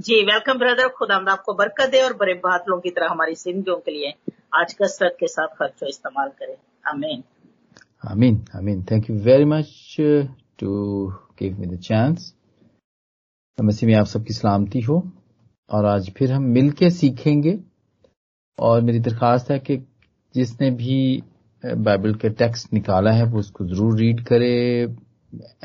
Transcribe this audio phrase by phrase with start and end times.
[0.00, 3.90] जी welcome brother खुदा आपको बरकत दे और बड़े बादलों की तरह हमारी जिंदगियों के
[3.90, 4.12] लिए
[4.54, 6.54] आज कसरत के साथ खर्चो इस्तेमाल करें।
[6.90, 7.22] आमीन
[8.10, 9.96] आमीन आमीन thank you very much
[10.58, 10.70] to
[11.40, 12.32] give me the chance
[13.58, 15.02] मसीह में आप सबकी सलामती हो।
[15.70, 17.58] और आज फिर हम मिलके सीखेंगे।
[18.58, 19.76] और मेरी दरखास्त है कि
[20.34, 21.22] जिसने भी
[21.64, 24.50] बाइबल के टेक्स्ट निकाला है, वो उसको ज़रूर रीड करे।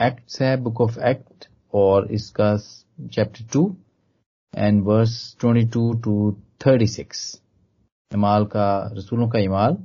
[0.02, 3.76] एक्ट्स है बुक ऑफ़ एक्ट और इसका chapter two
[4.56, 6.32] and verse twenty two to
[6.66, 7.20] thirty six
[8.12, 9.78] इमाल का, रसूलों का इमाल।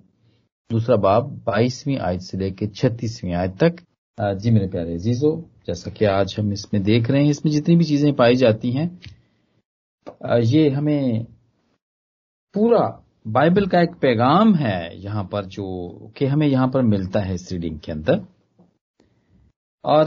[0.71, 3.77] दूसरा बाब, बाईसवीं आयत से लेकर छत्तीसवीं आयत तक।
[4.19, 5.33] जी मेरे प्यारे जीजो
[5.67, 8.91] जैसा कि आज हम इसमें देख रहे हैं, इसमें जितनी भी चीज़ें पाई जाती हैं
[10.43, 11.25] ये हमें
[12.55, 12.81] पूरा
[13.29, 17.51] बाइबल का एक पैगाम है यहाँ पर जो कि हमें यहाँ पर मिलता है इस
[17.53, 18.21] रीडिंग के अंदर।
[19.85, 20.07] और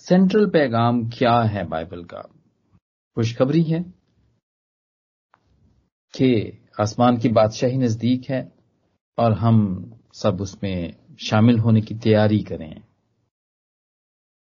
[0.00, 2.22] सेंट्रल पैगाम क्या है बाइबल का?
[3.16, 3.82] खुशखबरी है
[6.16, 8.52] कि आसमान की बादशाही नज़दीक है
[9.18, 12.82] और हम सब उसमें शामिल होने की तैयारी करें।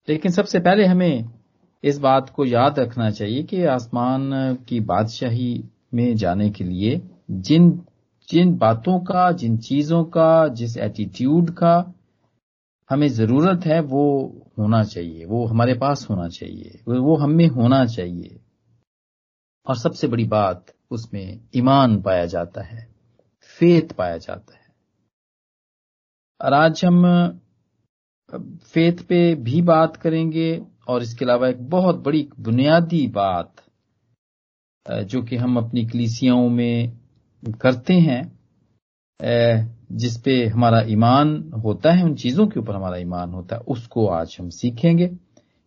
[0.08, 1.30] लेकिन सबसे पहले हमें
[1.84, 4.30] इस बात को याद रखना चाहिए कि आसमान
[4.68, 7.00] की बादशाही में जाने के लिए
[7.30, 7.84] जिन
[8.28, 11.94] जिन बातों का, जिन चीज़ों का, जिस एटीट्यूड का
[12.90, 14.04] हमें ज़रूरत है, वो
[14.58, 18.40] होना चाहिए, वो हमारे पास होना चाहिए वो हम में होना चाहिए।
[19.66, 22.86] और सबसे बड़ी बात, उसमें ईमान पाया जाता है
[23.58, 24.66] फेथ पाया जाता है।
[26.40, 27.04] और आज हम
[28.64, 30.50] फेथ पे भी बात करेंगे
[30.88, 33.62] और इसके अलावा एक बहुत बड़ी बुनियादी बात
[34.86, 36.98] जो कि हम अपनी कलिसियाओं में
[37.62, 38.22] करते हैं
[39.92, 44.06] जिस पे हमारा ईमान होता है, उन चीज़ों के ऊपर हमारा ईमान होता है, उसको
[44.08, 45.06] आज हम सीखेंगे।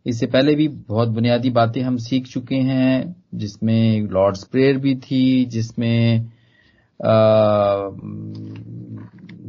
[0.06, 5.46] इससे पहले भी बहुत बुनियादी बातें हम सीख चुके हैं, जिसमें लॉर्ड्स प्रेयर भी थी,
[5.46, 6.32] जिसमें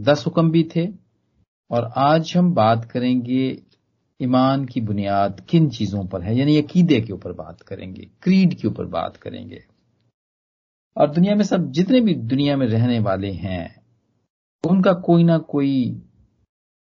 [0.03, 0.87] दस हुक्म भी थे।
[1.71, 3.63] और आज हम बात करेंगे
[4.21, 8.69] ईमान की बुनियाद किन चीज़ों पर है, यानी अकीदे के ऊपर बात करेंगे, क्रीड के
[8.69, 9.63] ऊपर बात करेंगे।
[10.97, 13.83] और दुनिया में सब जितने भी दुनिया में रहने वाले हैं,
[14.65, 16.03] उनका कोई ना कोई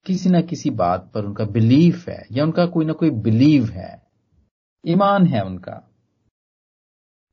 [0.07, 3.91] किसी ना किसी बात पर उनका बिलीफ है या उनका कोई ना कोई बिलीव है
[4.85, 5.81] ईमान है उनका।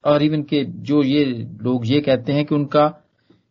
[0.03, 1.25] और इवन के जो ये
[1.61, 2.87] लोग ये कहते हैं कि उनका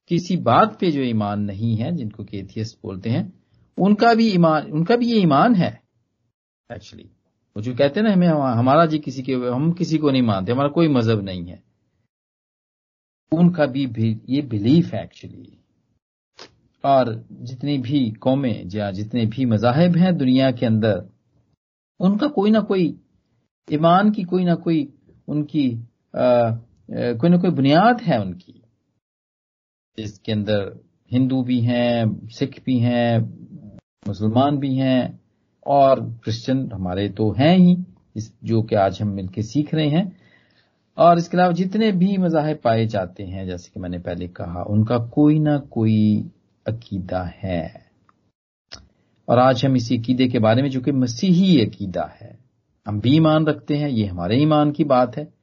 [0.09, 3.33] किसी बात पे जो ईमान नहीं है जिनको के बोलते हैं
[3.79, 5.71] उनका भी ईमान उनका भी ये ईमान है
[6.71, 7.05] एक्चुअली
[7.57, 8.27] वो जो कहते हैं ना हमें
[8.59, 11.63] हमारा जी किसी के हम किसी को नहीं मानते हमारा कोई मज़हब नहीं है।
[13.33, 15.60] उनका भी, भी ये बिलीफ है एक्चुअली
[16.85, 21.03] और जितनी भी कौमें या जितने भी मजाहब हैं दुनिया के अंदर
[22.01, 22.85] उनका कोई ना कोई
[23.69, 24.89] ईमान की कोई ना कोई
[25.29, 25.71] उनकी
[26.17, 26.51] आ,
[26.91, 28.55] कोई ना कोई बुनियाद है उनकी।
[29.99, 30.73] इसके अंदर
[31.11, 33.19] हिंदू भी हैं सिख भी हैं
[34.09, 35.21] मुसलमान भी हैं
[35.67, 37.77] और क्रिश्चियन हमारे तो हैं ही
[38.17, 40.11] इस जो कि आज हम मिलकर सीख रहे हैं।
[40.99, 44.99] और इसके अलावा जितने भी मजाहब पाए जाते हैं जैसे कि मैंने पहले कहा उनका
[44.99, 46.31] कोई ना कोई
[46.67, 47.91] अकीदा है।
[49.29, 52.39] और आज हम इसी अकीदे के बारे में, जो कि मसीही अकीदा है।
[52.87, 55.35] हम भी ईमान रखते हैं, ये हमारे ईमान की बात है।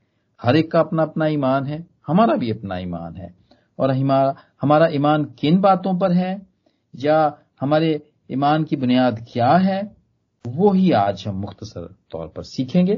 [0.41, 3.35] हर एक का अपना अपना ईमान है, हमारा भी अपना ईमान है।
[3.79, 6.47] और हमारा हमारा ईमान किन बातों पर है?
[6.95, 9.95] या हमारे ईमान की बुनियाद क्या है?
[10.47, 12.95] वो ही आज हम मुख्तसर तौर पर सीखेंगे।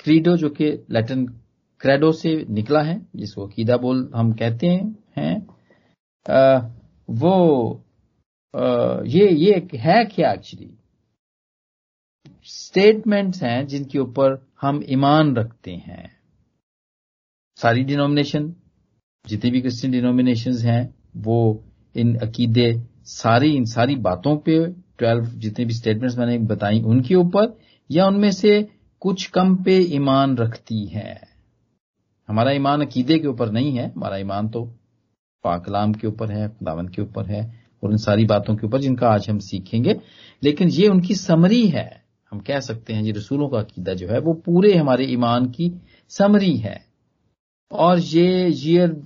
[0.00, 1.26] क्रीडो, जो कि लैटिन
[1.80, 4.96] क्रेडो से निकला है, जिसको अकीदा बोल हम कहते हैं।
[7.08, 7.82] वो
[8.54, 10.70] आ, ये ये है क्या एक्चुअली
[12.44, 16.16] स्टेटमेंट्स हैं जिनके ऊपर हम ईमान रखते हैं।
[17.58, 18.54] सारी डिनोमिनेशन
[19.24, 22.72] जितनी भी क्रिश्चियन डिनोमिनेशन हैं वो इन अकीदे
[23.04, 24.66] सारी इन सारी बातों पे
[24.98, 27.56] ट्वेल्व जितने भी स्टेटमेंट्स मैंने बताई उनके ऊपर
[27.90, 28.62] या उनमें से
[29.02, 31.20] कुछ कम पे ईमान रखती है।
[32.28, 34.64] हमारा ईमान अकीदे के ऊपर नहीं है हमारा ईमान तो
[35.46, 37.42] पाकलाम के ऊपर है, खुदावन के ऊपर है,
[37.82, 40.00] और उन सारी बातों के ऊपर जिनका आज हम सीखेंगे।
[40.42, 44.18] लेकिन ये उनकी समरी है। हम कह सकते हैं जी रसूलों का अकीदा जो है,
[44.20, 45.72] वो पूरे हमारे ईमान की
[46.08, 46.84] समरी है।
[47.72, 49.02] और ये ईयर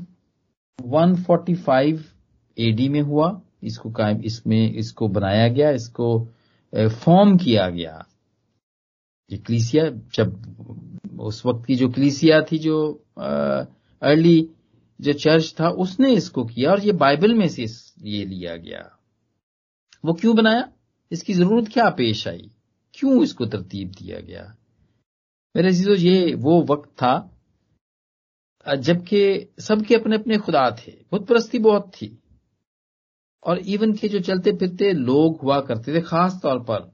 [0.82, 2.00] 145
[2.58, 6.28] एडी में हुआ। इसको कायम, इसमें, इसको बनाया गया, इसको
[6.74, 8.06] फॉर्म किया गया।
[9.32, 10.28] ये क्लीसिया, जब
[11.20, 13.04] उस वक्त की जो क्लीसिया थी, जो
[14.02, 14.48] अर्ली
[15.00, 17.66] जो चर्च था, उसने इसको किया और ये बाइबल में से
[18.02, 18.98] ये लिया गया।
[20.04, 20.72] वो क्यों बनाया?
[21.12, 22.50] इसकी ज़रूरत क्या पेश आई?
[22.94, 24.56] क्यों इसको तरतीब दिया गया?
[25.56, 27.36] मेरे चीज़ों ये वो वक्त था,
[28.76, 32.22] जबकि सबके अपने अपने खुदा थे। बुत परस्ती बहुत थी।
[33.44, 36.92] और इवन के जो चलते फिरते लोग हुआ करते थे, खास तौर पर,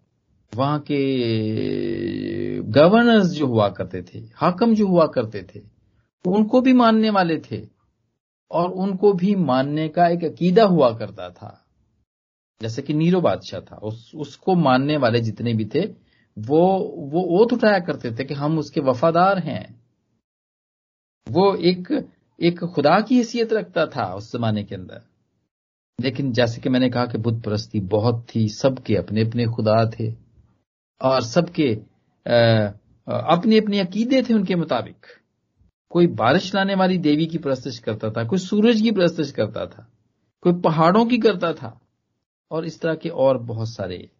[0.55, 5.61] वहाँ के गवर्नर्स जो हुआ करते थे, हाकम जो हुआ करते थे
[6.26, 7.75] उनको भी मानने वाले थे।
[8.51, 11.67] और उनको भी मानने का एक अकीदा हुआ करता था।
[12.63, 15.87] जैसे कि नीरो बादशाह था। उस, उसको मानने वाले जितने भी थे,
[16.39, 19.81] वो वो ओत उठाया करते थे कि हम उसके वफादार हैं।
[21.31, 22.09] वो एक
[22.43, 25.03] एक खुदा की हैसियत रखता था उस जमाने के अंदर।
[26.01, 30.15] लेकिन जैसे कि मैंने कहा कि बुद्ध परस्ती बहुत थी, सबके अपने अपने खुदा थे
[31.03, 31.75] और सबके
[33.07, 35.07] अपने अपने अकीदे थे उनके मुताबिक।
[35.97, 39.89] कोई बारिश लाने वाली देवी की प्रस्तश करता था, कोई सूरज की प्रस्तश करता था,
[40.41, 41.81] कोई पहाड़ों की करता था,
[42.51, 44.11] और इस तरह के और बहुत सारे।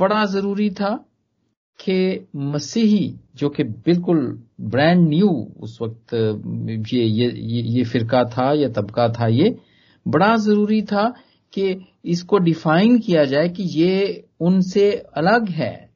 [0.00, 1.06] बड़ा ज़रूरी था
[1.78, 6.14] कि मसीही, जो कि बिल्कुल ब्रांड न्यू उस वक्त,
[6.92, 7.30] ये ये
[7.62, 9.58] ये फिरका था, या तबका था ये,
[10.08, 11.14] बड़ा ज़रूरी था
[11.52, 15.89] कि इसको डिफाइन किया जाए कि ये उनसे अलग है।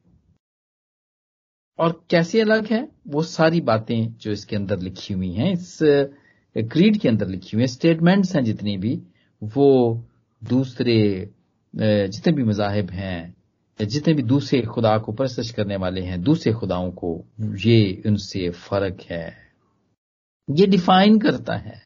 [1.79, 2.87] और कैसे अलग है?
[3.07, 5.79] वो सारी बातें जो इसके अंदर लिखी हुई हैं, इस
[6.57, 9.01] क्रीड के अंदर लिखी हुई हैं। स्टेटमेंट्स हैं जितनी भी,
[9.43, 10.03] वो
[10.43, 11.29] दूसरे
[11.75, 13.35] जितने भी मजाहब हैं,
[13.81, 19.01] जितने भी दूसरे खुदा को प्रस्तश करने वाले हैं, दूसरे खुदाओं को, ये उनसे फ़र्क
[19.01, 19.35] है।
[20.49, 21.81] ये डिफाइन करता है।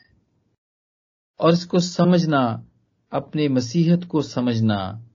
[1.39, 2.65] और इसको समझना,
[3.11, 5.05] अपने मसीहत को समझना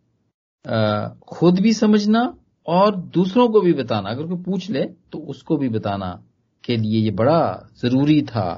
[1.29, 5.69] खुद भी समझना और दूसरों को भी बताना। अगर कोई पूछ ले तो उसको भी
[5.69, 6.11] बताना
[6.65, 8.53] के लिए ये बड़ा ज़रूरी था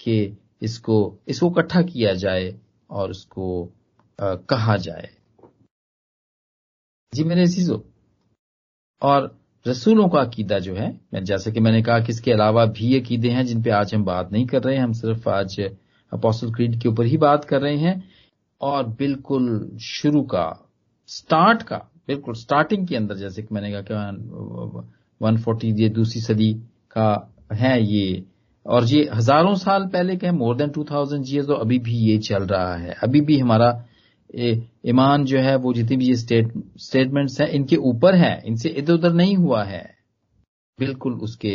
[0.00, 0.16] कि
[0.62, 0.96] इसको
[1.28, 2.54] इसको इकट्ठा किया जाए
[2.90, 3.64] और उसको
[4.18, 5.08] आ, कहा जाए।
[7.12, 7.78] जी मेरे चीज़ों
[9.02, 9.34] और
[9.66, 13.30] रसूलों का अकीदा जो है मैं जैसे कि मैंने कहा कि इसके अलावा भी अकीदे
[13.30, 15.60] हैं जिन पे आज हम बात नहीं कर रहे हैं। हम सिर्फ़ आज
[16.12, 18.02] अपोस्टल क्रीड के ऊपर ही बात कर रहे हैं
[18.60, 20.46] और बिल्कुल शुरू का
[21.08, 24.84] स्टार्ट का बिल्कुल स्टार्टिंग के अंदर, जैसे कि मैंने कहा कि
[25.20, 26.52] वन फोर्टी, ये दूसरी सदी
[26.96, 27.08] का
[27.54, 28.24] है ये।
[28.66, 32.16] और ये हज़ारों साल पहले का more than two thousand year तो अभी भी ये
[32.20, 33.70] चल रहा है। अभी भी हमारा
[34.30, 38.92] ईमान जो है, वो जितनी भी ये स्टेट स्टेटमेंट्स हैं, इनके ऊपर है, इनसे इधर
[38.94, 39.84] उधर नहीं हुआ है।
[40.78, 41.54] बिल्कुल उसके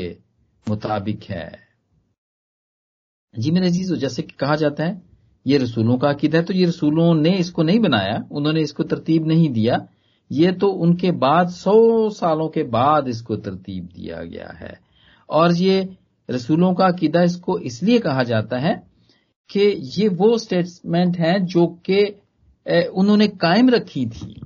[0.68, 1.51] मुताबिक है।
[3.33, 5.01] जी मेरे अज़ीज़ जैसे कि कहा जाता है,
[5.45, 9.27] ये रसूलों का अकीदा है तो ये रसूलों ने इसको नहीं बनाया, उन्होंने इसको तरतीब
[9.27, 9.77] नहीं दिया।
[10.31, 14.80] ये तो उनके बाद सौ सालों के बाद इसको तरतीब दिया गया है।
[15.30, 15.98] और ये
[16.31, 18.83] रसूलों का अकीदा इसको इसलिए कहा जाता है
[19.50, 22.22] कि ये वो स्टेटमेंट है जो कि
[22.89, 24.42] उन्होंने कायम रखी थी।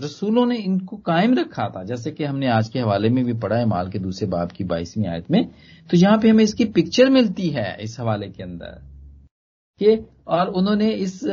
[0.00, 3.56] रसूलों ने इनको कायम रखा था। जैसे कि हमने आज के हवाले में भी पढ़ा
[3.56, 5.48] है, माल के दूसरे बाप की बाईसवीं आयत में।
[5.90, 8.82] तो यहाँ पे हमें इसकी पिक्चर मिलती है, इस हवाले के अंदर।
[9.82, 11.24] कि, और उन्होंने इस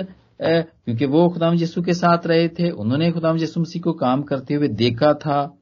[0.44, 4.54] क्योंकि वो खुदाम यसु के साथ रहे थे उन्होंने खुदाम यसु मसीह को काम करते
[4.54, 5.58] हुए देखा था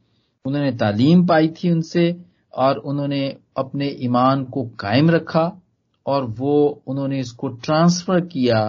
[0.45, 2.15] उन्होंने तालीम पाई थी उनसे
[2.53, 5.51] और उन्होंने अपने ईमान को कायम रखा
[6.05, 8.61] और वो उन्होंने इसको ट्रांसफ़र किया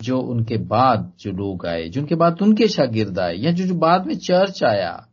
[0.00, 3.74] जो उनके बाद जो लोग आए जो उनके बाद उनके शागिर्द आए या जो जो
[3.74, 5.06] बाद में चर्च आया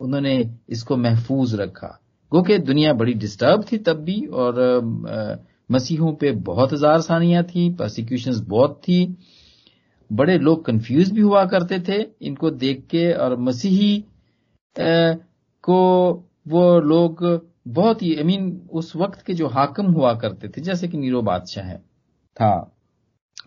[0.00, 1.98] उन्होंने इसको महफूज रखा।
[2.32, 5.36] गो के दुनिया बड़ी डिस्टर्ब थी तब भी और आ,
[5.70, 9.16] मसीहों पे बहुत हज़ार सानियाँ थी प्रोसिक्यूशन बहुत थी
[10.12, 14.04] बड़े लोग कंफ्यूज भी हुआ करते थे। इनको देख के और मसीही
[15.62, 15.78] को
[16.48, 17.24] वो लोग
[17.68, 21.22] बहुत ही आई मीन उस वक्त के जो हाकम हुआ करते थे जैसे कि नीरो
[21.22, 21.78] बादशाह है।
[22.36, 22.72] था।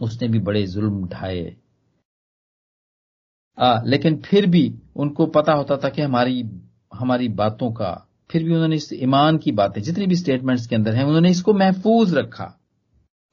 [0.01, 1.55] उसने भी बड़े जुल्म उठाए।
[3.85, 6.43] लेकिन फिर भी उनको पता होता था कि हमारी
[6.93, 10.95] हमारी बातों का फिर भी उन्होंने इस ईमान की बातें जितनी भी स्टेटमेंट्स के अंदर
[10.95, 12.58] हैं उन्होंने इसको महफूज रखा।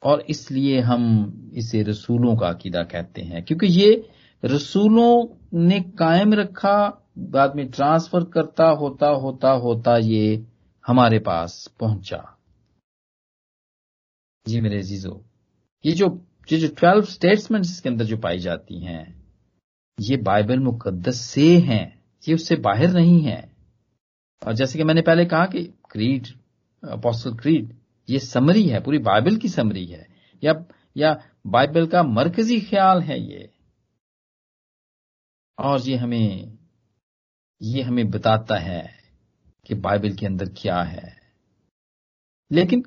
[0.02, 4.08] और इसलिए हम इसे रसूलों का अकीदा कहते हैं। क्योंकि ये
[4.44, 5.26] रसूलों
[5.58, 10.46] ने कायम रखा, बाद में ट्रांसफ़र करता, होता होता होता ये
[10.86, 12.38] हमारे पास पहुँचा।
[14.48, 15.24] जी मेरे जीजो
[15.86, 19.32] ये जो ये जो ट्वेल्व स्टेट्समेंट इसके अंदर जो पाई जाती हैं,
[20.00, 23.56] ये बाइबल मुकद्दस से हैं, ये उससे बाहर नहीं है।
[24.46, 26.26] और जैसे कि मैंने पहले कहा कि क्रीड,
[26.88, 27.76] अपोस्टल क्रीड
[28.10, 30.08] ये समरी है, पूरी बाइबल की समरी है।
[30.44, 30.64] या
[30.96, 33.52] या बाइबल का मरकजी ख्याल है ये।
[35.58, 36.58] और ये हमें
[37.62, 38.98] ये हमें बताता है
[39.66, 41.20] कि बाइबल के अंदर क्या है।
[42.52, 42.82] लेकिन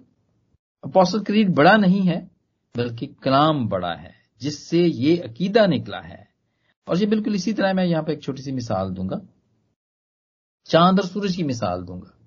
[0.83, 2.31] अपोस्टल क्रीड बड़ा नहीं है,
[2.77, 6.29] बल्कि कलाम बड़ा है, जिससे ये अकीदा निकला है।
[6.87, 9.21] और ये बिल्कुल इसी तरह मैं यहाँ पर एक छोटी सी मिसाल दूँगा।
[10.65, 12.17] चाँद और सूरज की मिसाल दूँगा।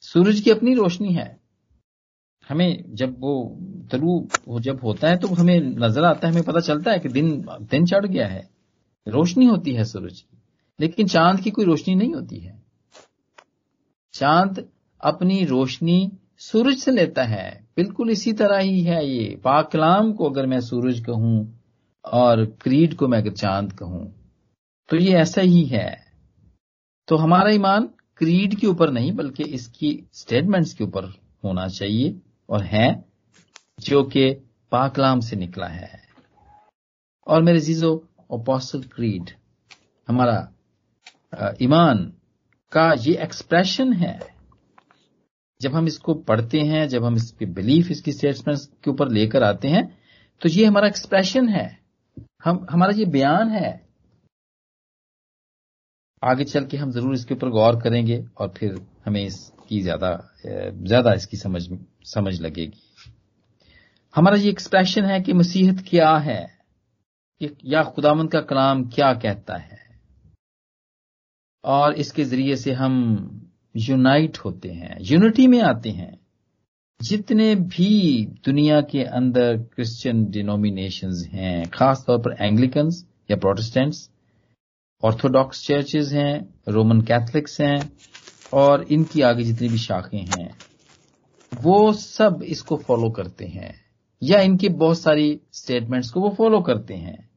[0.00, 1.43] सूरज की अपनी रोशनी है
[2.48, 3.34] हमें जब वो
[3.92, 7.08] तलु, वो जब होता है तो हमें नज़र आता है, हमें पता चलता है कि
[7.10, 7.30] दिन
[7.62, 8.48] दिन चढ़ गया है।
[9.06, 10.36] रोशनी होती है सूरज की,
[10.78, 12.62] लेकिन चाँद की कोई रोशनी नहीं होती है।
[14.14, 14.64] चाँद
[15.00, 16.10] अपनी रोशनी
[16.40, 21.00] सूरज से लेता है। बिल्कुल इसी तरह ही है ये। पाकलाम को अगर मैं सूरज
[21.00, 21.60] कहूँ
[22.04, 24.04] और क्रीड को मैं अगर चाँद कहूँ
[24.88, 25.88] तो ये ऐसा ही है।
[27.08, 27.88] तो हमारा ईमान
[28.20, 31.04] क्रीड के ऊपर नहीं, बल्कि इसकी स्टेटमेंट्स के ऊपर
[31.44, 33.04] होना चाहिए। और है,
[33.78, 34.30] जो कि
[34.72, 36.02] पाकलाम से निकला है।
[37.26, 37.92] और मेरे जीजो
[38.30, 39.30] ओपोस्टल क्रीड
[40.08, 42.04] हमारा ईमान
[42.72, 44.18] का ये एक्सप्रेशन है।
[45.60, 49.42] जब हम इसको पढ़ते हैं, जब हम इस पे बिलीफ इसकी स्टेटमेंट्स के ऊपर लेकर
[49.42, 49.86] आते हैं
[50.42, 51.66] तो ये हमारा एक्सप्रेशन है।
[52.44, 53.70] हम, हमारा ये बयान है।
[56.22, 59.20] आगे चल के हम ज़रूर इसके ऊपर गौर करेंगे और फिर हमें
[59.64, 60.10] इसकी ज़्यादा
[60.44, 61.62] ज़्यादा इसकी समझ
[62.06, 62.80] समझ लगेगी।
[64.14, 66.42] हमारा ये एक्सप्रेशन है कि मसीहत क्या है?
[67.40, 69.78] या खुदामंद का कलाम क्या कहता है?
[71.64, 72.94] और इसके ज़रिए से हम
[73.76, 76.12] यूनाइट होते हैं यूनिटी में आते हैं।
[77.00, 84.08] जितने भी दुनिया के अंदर क्रिश्चियन डिनोमिनेशंस हैं खासतौर पर एंग्लिकन्स या प्रोटेस्टेंट्स
[85.02, 86.32] ऑर्थोडॉक्स चर्चेज हैं
[86.68, 87.78] रोमन कैथलिक्स हैं
[88.52, 90.58] और इनकी आगे जितनी भी शाखें हैं,
[91.62, 93.84] वो सब इसको फॉलो करते हैं।
[94.22, 97.30] या इनकी बहुत सारी स्टेटमेंट्स को वो फॉलो करते हैं।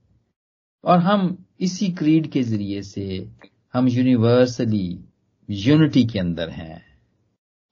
[0.86, 3.32] और हम इसी क्रीड के ज़रिए से
[3.74, 5.06] हम यूनिवर्सली
[5.50, 7.02] यूनिटी के अंदर हैं।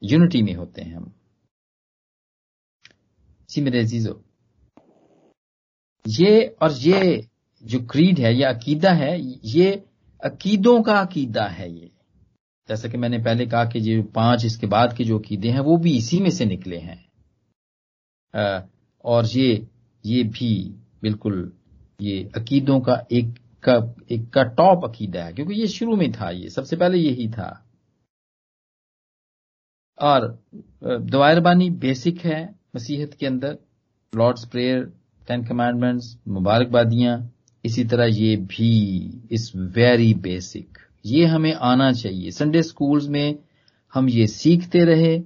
[0.03, 1.13] यूनिटी में होते हैं हम।
[3.49, 4.23] जी मेरे अजीजो,
[6.07, 7.27] ये और ये
[7.63, 9.85] जो क्रीड है, या अकीदा है, ये
[10.23, 11.94] अकीदों का अकीदा है ये।
[12.69, 15.77] जैसा कि मैंने पहले कहा कि जो पाँच इसके बाद के जो अकीदे हैं, वो
[15.77, 17.03] भी इसी में से निकले हैं।
[19.05, 19.67] और ये
[20.03, 20.49] ये भी
[21.01, 21.51] बिल्कुल,
[22.01, 23.75] ये अकीदों का एक का
[24.11, 27.49] एक का टॉप अकीदा है, क्योंकि ये शुरू में था ये, सबसे पहले यही था।
[29.97, 30.27] और
[30.83, 32.43] दवायरबानी बेसिक है
[32.75, 33.57] मसीहत के अंदर,
[34.13, 34.83] लॉर्ड्स प्रेयर,
[35.27, 37.17] टेन कमांडमेंट्स, मुबारकबादियाँ,
[37.63, 38.69] इसी तरह ये भी
[39.31, 43.35] इज़ वेरी बेसिक ये हमें आना चाहिए। संडे स्कूल्स में
[43.93, 45.21] हम ये सीखते रहे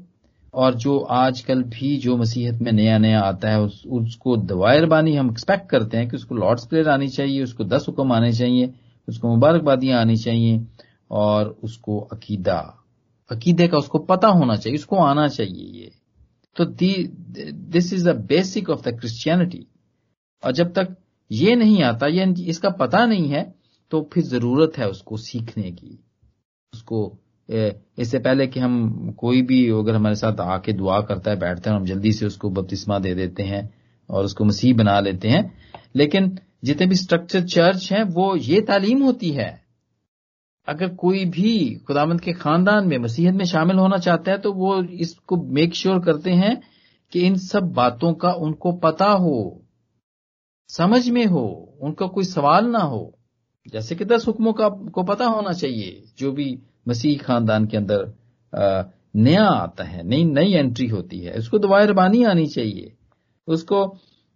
[0.53, 5.15] और जो आजकल भी जो मसीहत में नया नया आता है उस, उसको दवायर बानी
[5.15, 8.73] हम एक्सपेक्ट करते हैं कि उसको लॉर्ड्स प्रेयर आनी चाहिए उसको दस हुक्म आने चाहिए
[9.07, 10.61] उसको मुबारकबादियाँ आनी चाहिए
[11.11, 12.57] और उसको अकीदा।
[13.29, 15.91] अकीदे का उसको पता होना चाहिए उसको आना चाहिए ये।
[16.55, 19.65] तो this is the basic of the Christianity
[20.43, 20.95] और जब तक
[21.31, 23.58] ये नहीं आता ये इसका पता नहीं है
[23.91, 25.99] तो फिर ज़रूरत है उसको सीखने की।
[26.73, 27.17] उसको
[27.49, 31.77] इससे पहले कि हम कोई भी अगर हमारे साथ आके दुआ करता है, बैठते हैं,
[31.77, 33.69] हम जल्दी से उसको बपतिस्मा दे देते हैं
[34.09, 35.51] और उसको मसीह बना लेते हैं,
[35.95, 39.49] लेकिन जितने भी स्ट्रक्चर चर्च हैं, वो ये तालीम होती है।
[40.67, 44.81] अगर कोई भी खुदामंद के खानदान में, मसीहत में शामिल होना चाहता है तो वो
[44.83, 46.61] इसको मेक श्योर sure करते हैं
[47.11, 49.63] कि इन सब बातों का उनको पता हो,
[50.69, 51.45] समझ में हो,
[51.81, 53.18] उनका कोई सवाल ना हो।
[53.73, 56.57] जैसे कि दस हुक्मों का, को पता होना चाहिए, जो भी
[56.87, 58.13] मसीह खानदान के अंदर
[59.15, 62.93] नया आता है, नई नई एंट्री होती है, उसको दुआ रबानी आनी चाहिए,
[63.47, 63.85] उसको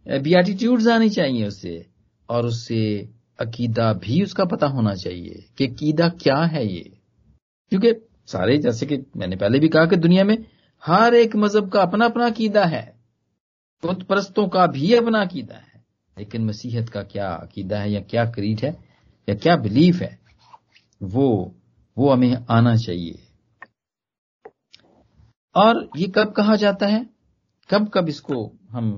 [0.05, 1.85] बियाटीट्यूड्स आनी चाहिए उससे
[2.29, 3.09] और उससे
[3.39, 6.91] अकीदा भी उसका पता होना चाहिए कि अकीदा क्या है ये।
[7.71, 7.93] क्योंकि
[8.27, 10.37] सारे, जैसे कि मैंने पहले भी कहा कि दुनिया में
[10.83, 12.83] हर एक मज़हब का अपना अपना अकीदा है
[13.83, 15.83] बुत परस्तों का भी अपना अकीदा है,
[16.17, 18.71] लेकिन मसीहत का क्या अकीदा है या क्या क्रीड है
[19.27, 20.17] या क्या बिलीफ है?
[21.01, 21.53] वो
[21.97, 23.19] वो हमें आना चाहिए।
[25.55, 27.05] और ये कब कहा जाता है?
[27.69, 28.91] कब कब इसको हम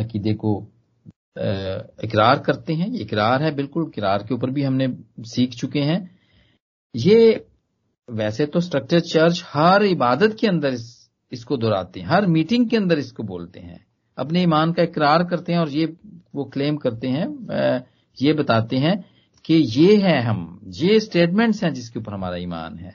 [0.00, 0.60] अकीदे को
[2.04, 2.92] इकरार करते हैं?
[2.94, 4.88] इकरार है बिल्कुल किरार के ऊपर भी हमने
[5.26, 6.00] सीख चुके हैं।
[6.94, 7.46] ये
[8.08, 12.76] वैसे तो स्ट्रक्चर चर्च हर इबादत के अंदर इस, इसको दोहराते हैं हर मीटिंग के
[12.76, 13.84] अंदर इसको बोलते हैं।
[14.18, 15.86] अपने ईमान का इकरार करते हैं और ये
[16.34, 17.26] वो क्लेम करते हैं
[18.18, 18.94] ये बताते हैं
[19.44, 22.92] कि ये है हम ये स्टेटमेंट्स हैं जिसके ऊपर हमारा ईमान है।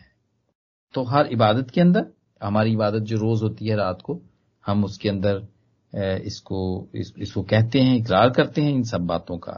[0.94, 2.06] तो हर इबादत के अंदर
[2.42, 4.20] हमारी इबादत जो रोज होती है रात को
[4.65, 5.48] हम उसके अंदर
[6.25, 9.53] इसको इस, इसको कहते हैं इकरार करते हैं इन सब बातों का।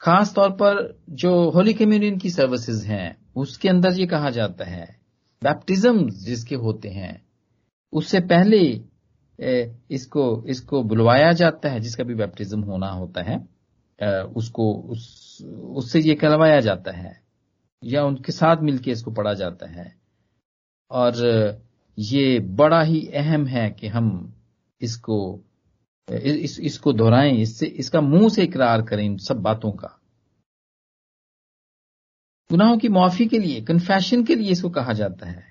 [0.00, 4.86] खास तौर पर जो होली कम्युनियन की सर्विसेज़ हैं उसके अंदर ये कहा जाता है
[5.42, 7.20] बैप्टिज्म जिसके होते हैं
[7.92, 8.60] उससे पहले
[9.90, 13.38] इसको इसको बुलवाया जाता है जिसका भी बैप्टिज्म होना होता है।
[14.00, 17.20] उसको उस, उससे ये कहलवाया जाता है
[17.82, 19.94] या उनके साथ मिलकर इसको पढ़ा जाता है।
[20.90, 21.14] और
[21.98, 24.10] ये बड़ा ही अहम है कि हम
[24.80, 25.18] इसको
[26.08, 29.94] इस, इसको दोहराएँ इससे इसका मुँह से इकरार करें इन सब बातों का।
[32.50, 35.44] गुनाहों की माफ़ी के लिए कन्फेशन के लिए इसको कहा जाता है।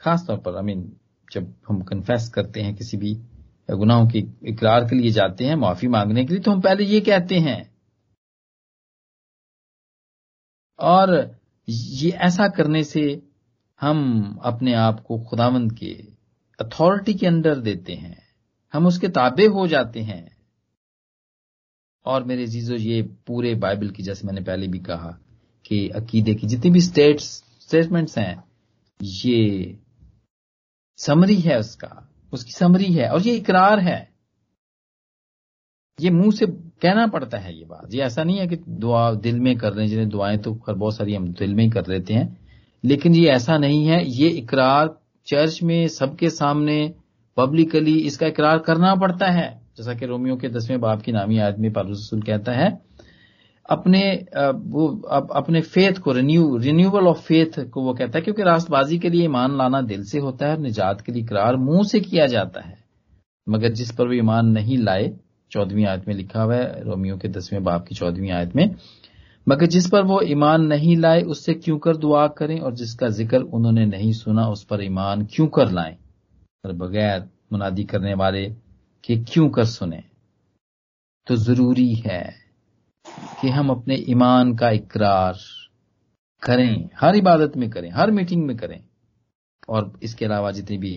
[0.00, 0.92] खासतौर पर आई मीन
[1.28, 3.14] जब हम कन्फेस करते हैं किसी भी
[3.74, 7.00] गुनाहों के इकरार के लिए जाते हैं, माफ़ी मांगने के लिए तो हम पहले ये
[7.00, 7.76] कहते हैं।
[10.78, 11.38] और
[11.68, 13.22] ये ऐसा करने से
[13.80, 16.04] हम अपने आप को खुदावंद के
[16.60, 18.22] अथॉरिटी के अंडर देते हैं।
[18.72, 20.36] हम उसके ताबे हो जाते हैं।
[22.04, 25.18] और मेरे जीजो ये पूरे बाइबल की, जैसे मैंने पहले भी कहा
[25.66, 28.44] कि अकीदे की जितनी भी स्टेट्स स्टेटमेंट्स हैं,
[29.02, 29.78] ये
[30.96, 34.12] समरी है उसका। उसकी समरी है और ये इकरार है।
[36.00, 39.40] ये मुँह से कहना पड़ता है ये बात। ये ऐसा नहीं है कि दुआ दिल
[39.40, 42.14] में कर रहे हैं, जिन्हें दुआएँ तो बहुत सारी हम दिल में ही कर लेते
[42.14, 42.40] हैं।
[42.84, 46.94] लेकिन ये ऐसा नहीं है। ये इकरार चर्च में सबके सामने
[47.36, 51.70] पब्लिकली इसका इकरार करना पड़ता है। जैसा कि रोमियो के दसवें बाप की नामी आदमी
[51.70, 52.91] पारूसुल कहता है
[53.68, 54.02] अपने
[54.34, 54.86] वो
[55.34, 59.24] अपने फेथ को रिन्यू रिन्यूअल ऑफ़ फेथ को वो कहता है, क्योंकि राष्ट्रबाजी के लिए
[59.24, 62.60] ईमान लाना दिल से होता है और निजात के लिए करार मुँह से किया जाता
[62.60, 62.76] है।
[63.46, 65.12] मगर जिस पर वो ईमान नहीं लाए,
[65.52, 68.74] चौदहवीं आयत में लिखा हुआ है, रोमियो के दसवें बाप की चौदहवीं आयत में,
[69.46, 73.38] मगर जिस पर वो ईमान नहीं लाए, उससे क्यों कर दुआ करें और जिसका ज़िक्र
[73.38, 75.96] उन्होंने नहीं सुना, उस पर ईमान क्यों कर लाएँ?
[76.64, 78.44] और बगैर मुनादी करने वाले
[79.04, 80.02] के क्यों कर सुने?
[81.26, 82.41] तो ज़रूरी है
[83.40, 85.38] कि हम अपने ईमान का इकरार
[86.42, 88.82] करें, हर इबादत में करें, हर मीटिंग में करें।
[89.68, 90.94] और इसके अलावा जितनी भी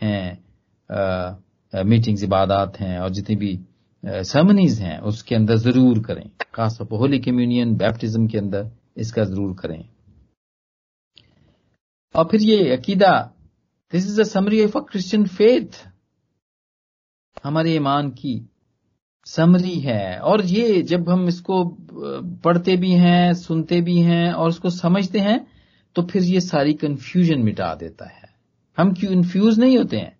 [0.00, 3.58] हैं मीटिंग्स, इबादत हैं, और जितनी भी
[4.24, 9.54] सेमनीज हैं, उसके अंदर ज़रूर करें। खासतौर पर होली कम्युनियन बैप्टिज्म के अंदर इसका ज़रूर
[9.60, 9.88] करें।
[12.14, 13.12] और फिर ये अकीदा
[13.92, 15.84] this is a summary of a Christian faith
[17.44, 18.34] हमारे ईमान की
[19.30, 21.64] समरी है। और ये जब हम इसको
[22.44, 25.40] पढ़ते भी हैं, सुनते भी हैं और उसको समझते हैं
[25.96, 28.28] तो फिर ये सारी कंफ्यूजन मिटा देता है।
[28.78, 30.16] हम क्यों इन्फ्यूज नहीं होते हैं?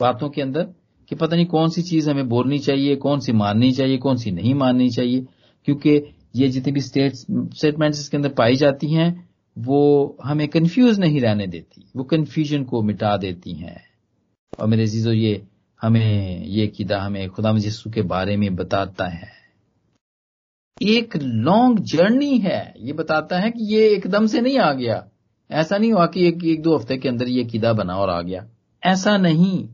[0.00, 0.62] बातों के अंदर
[1.10, 4.30] कि पता नहीं कौन सी चीज़ हमें बोलनी चाहिए, कौन सी माननी चाहिए, कौन सी
[4.30, 5.26] नहीं माननी चाहिए,
[5.68, 5.90] क्योंकि
[6.36, 11.84] ये जितनी भी स्टेटमेंट्स इसके अंदर पाई जाती हैं, वो हमें कंफ्यूज नहीं रहने देती,
[11.96, 13.80] वो कंफ्यूजन को मिटा देती हैं।
[14.60, 15.42] और मेरे जीजो ये
[15.84, 19.32] हमें ये किदा हमें खुदा यीशु के बारे में बताता है।
[20.82, 25.08] एक लॉन्ग जर्नी है। ये बताता है कि ये एकदम से नहीं आ गया।
[25.50, 28.22] ऐसा नहीं हुआ कि एक, एक दो हफ़्ते के अंदर ये किदा बना और आ
[28.22, 28.48] गया।
[28.84, 29.68] ऐसा नहीं।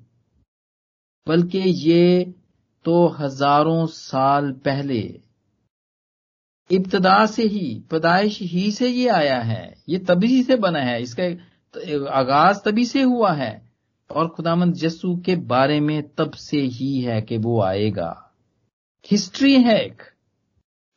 [1.28, 2.34] बल्कि ये
[2.84, 5.20] तो हज़ारों साल पहले
[6.70, 11.24] इब्तदा से ही पैदाइश ही से ये आया है। ये तभी से बना है। इसका
[12.10, 13.69] आगाज़ तभी से हुआ है।
[14.10, 18.10] और खुदामंद यस्सु के बारे में तब से ही है कि वो आएगा।
[19.10, 20.02] हिस्ट्री है एक।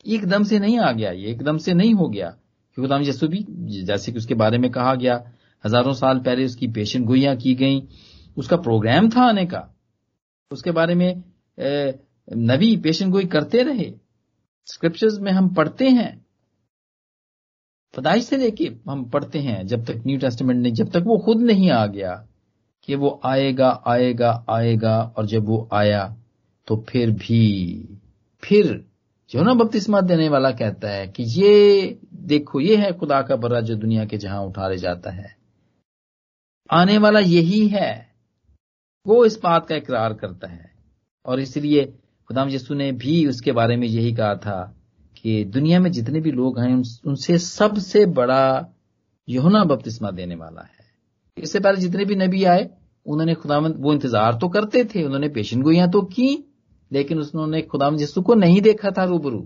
[0.06, 2.30] एकदम से नहीं आ गया, ये एकदम से नहीं हो गया।
[2.78, 3.45] खुदाम यस्सु भी,
[3.84, 5.15] जैसे कि उसके बारे में कहा गया,
[5.63, 7.82] हज़ारों साल पहले उसकी पेशन गोइयाँ की गई,
[8.38, 9.69] उसका प्रोग्राम था आने का।
[10.52, 11.23] उसके बारे में
[12.28, 13.91] नबी पेशन गोई करते रहे।
[14.67, 16.26] स्क्रिप्चर्स में हम पढ़ते हैं।
[17.93, 21.41] पदाइश से लेके हम पढ़ते हैं, जब तक न्यू टेस्टमेंट ने जब तक वो खुद
[21.41, 22.13] नहीं आ गया।
[22.84, 26.17] कि वो आएगा आएगा आएगा और जब वो आया
[26.67, 27.84] तो फिर भी,
[28.43, 28.86] फिर
[29.30, 33.76] जो बपतिस्मा देने वाला कहता है कि ये देखो, ये है खुदा का बर्रा जो
[33.76, 35.38] दुनिया के जहाँ उठारे जाता है।
[36.72, 38.15] आने वाला यही है।
[39.08, 40.72] वो इस बात का इकरार करता है।
[41.26, 41.86] और इसलिए
[42.28, 44.76] खुदाम यसु ने भी उसके बारे में यही कहा था
[45.17, 48.67] कि दुनिया में जितने भी लोग हैं उनसे सबसे बड़ा
[49.30, 50.83] योना बपतिस्मा देने वाला है।
[51.38, 52.69] इससे पहले जितने भी नबी आए,
[53.06, 56.30] उन्होंने खुदामंद वो इंतज़ार तो करते थे, उन्होंने पेशन गोइयाँ तो की,
[56.91, 59.39] लेकिन उन्होंने खुदाम यीशु को नहीं देखा था रूबरू।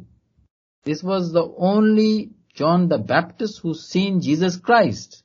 [0.85, 5.23] This was the only John the Baptist who seen Jesus Christ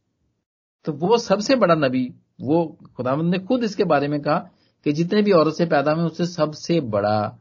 [0.84, 2.04] तो वो सबसे बड़ा नबी,
[2.40, 2.64] वो
[2.96, 4.38] खुदामंद ने खुद इसके बारे में कहा
[4.86, 7.38] कि जितने भी औरत से पैदा हुए, उससे सबसे बड़ा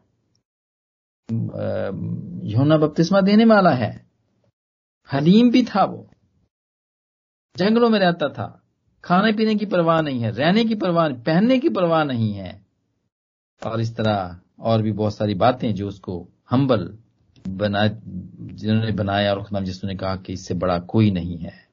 [1.30, 3.90] योना बपतिस्मा देने वाला है।
[5.10, 6.08] हलीम भी था वो।
[7.56, 8.61] जंगलों में रहता था।
[9.04, 12.66] खाने पीने की परवाह नहीं है, रहने की परवाह, पहनने की परवाह नहीं है।
[13.66, 16.98] और इस तरह और भी बहुत सारी बातें जो उसको हम्बल
[17.48, 17.88] बना,
[18.56, 21.70] जिन्होंने बनाया और खुदाम जिसने कहा कि इससे बड़ा कोई नहीं है।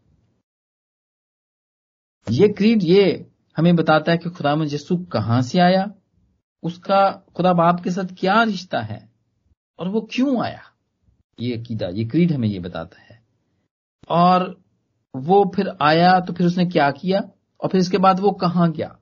[2.30, 5.92] ये क्रीड ये हमें बताता है कि खुदा यसु कहाँ से आया?
[6.62, 9.08] उसका खुदा बाप के साथ क्या रिश्ता है?
[9.78, 10.62] और वो क्यों आया?
[11.40, 13.22] ये अकीदा, ये क्रीड हमें ये बताता है।
[14.08, 14.60] और
[15.18, 17.20] वो फिर आया तो फिर उसने क्या किया?
[17.60, 18.96] और फिर इसके बाद वो कहाँ गया?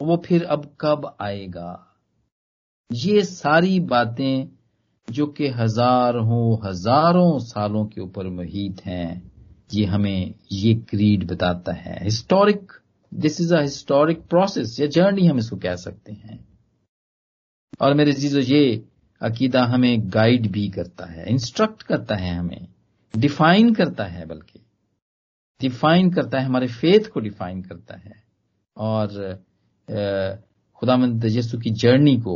[0.00, 1.90] वो फिर अब कब आएगा?
[2.90, 4.48] ये सारी बातें
[5.08, 9.32] जो कि हज़ारों हज़ारों सालों के ऊपर मुहित हैं,
[9.74, 12.72] ये हमें ये क्रीड बताता है। Historic
[13.12, 16.38] this is a historic process या जर्नी हम इसको कह सकते हैं।
[17.80, 18.84] और मेरे चीज़ों ये
[19.20, 22.66] अकीदा हमें गाइड भी करता है इंस्ट्रक्ट करता है हमें
[23.14, 24.63] डिफाइन करता है बल्कि।
[25.64, 28.22] डिफाइन करता है, हमारे फेथ को डिफाइन करता है।
[28.76, 29.06] और
[30.74, 32.34] खुदामंद यसु की जर्नी को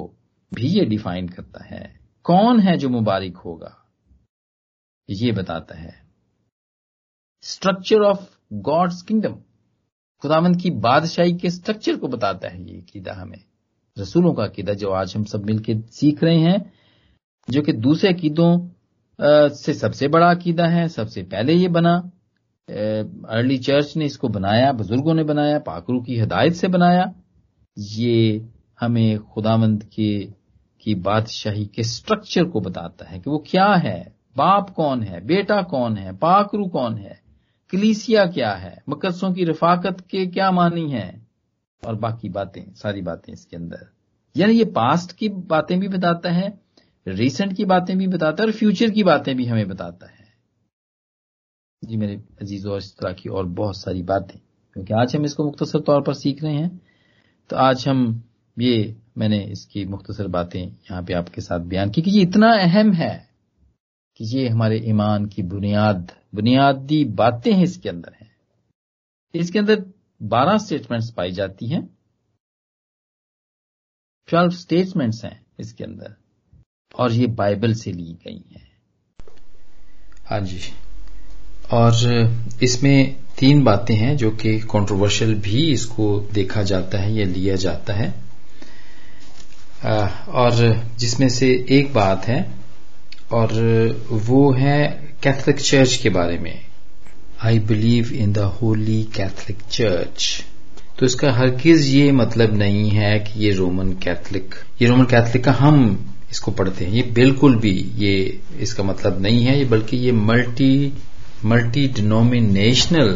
[0.55, 3.75] भी ये डिफाइन करता है। कौन है जो मुबारक होगा?
[5.11, 5.93] ये बताता है।
[7.43, 9.35] स्ट्रक्चर ऑफ़ गॉड्स किंगडम
[10.23, 13.45] खुदामंद की बादशाही के स्ट्रक्चर को बताता है ये कीदा हमें।
[13.99, 16.73] रसूलों का कीदा जो आज हम सब मिलकर सीख रहे हैं,
[17.51, 18.69] जो कि दूसरे कीदों
[19.55, 22.11] से सबसे बड़ा अकीदा है, सबसे पहले ये बना।
[22.71, 27.15] अर्ली चर्च ने इसको बनाया, बुज़ुर्गों ने बनाया पाकरू की हिदायत से बनाया।
[27.79, 28.49] ये
[28.81, 30.29] हमें खुदामंद के,
[30.81, 35.27] की बादशाही के स्ट्रक्चर को बताता है कि वो क्या है। बाप कौन है?
[35.27, 36.17] बेटा कौन है?
[36.17, 37.21] पाकरू कौन है?
[37.73, 38.83] कलीसिया क्या है?
[38.89, 41.27] मकदसों की रफाकत के क्या मानी है?
[41.87, 43.87] और बाकी बातें, सारी बातें इसके अंदर।
[44.37, 46.61] यानी ये पास्ट की बातें भी बताता है
[47.07, 50.18] रिसेंट की बातें भी बताता है, और फ्यूचर की बातें भी हमें बताता है।
[51.83, 54.39] जी मेरे अजीजों और इस तरह की और बहुत सारी बातें,
[54.77, 56.81] क्योंकि आज हम इसको मुख्तसर तौर पर सीख रहे हैं।
[57.51, 58.23] तो आज हम
[58.57, 62.93] ये मैंने इसकी मुख्तसर बातें यहाँ पे आपके साथ बयान की कि ये इतना अहम
[62.93, 63.15] है
[64.17, 68.31] कि ये हमारे ईमान की बुनियाद, बुनियादी बातें हैं इसके अंदर हैं।
[69.35, 69.85] इसके अंदर
[70.21, 71.83] बारह स्टेटमेंट्स पाई जाती हैं।
[74.29, 76.15] ट्वेल्व स्टेटमेंट्स हैं इसके अंदर,
[76.95, 78.67] और ये बाइबल से ली गई हैं।
[80.27, 80.61] हाँ जी।
[81.71, 81.95] और
[82.63, 87.95] इसमें तीन बातें हैं जो कि कंट्रोवर्शियल भी इसको देखा जाता है या लिया जाता
[87.95, 88.09] है।
[89.85, 90.55] और
[90.99, 92.41] जिसमें से एक बात है,
[93.33, 93.53] और
[94.25, 94.87] वो है
[95.23, 96.61] कैथलिक चर्च के बारे में।
[97.45, 100.45] I believe in the holy Catholic church
[100.99, 105.53] तो इसका हरगिज ये मतलब नहीं है कि ये रोमन कैथलिक ये रोमन कैथलिक का
[105.53, 105.77] हम
[106.31, 110.93] इसको पढ़ते हैं। ये बिल्कुल भी ये इसका मतलब नहीं है, ये बल्कि ये मल्टी
[111.45, 113.11] मल्टी डिनोमिनेशनल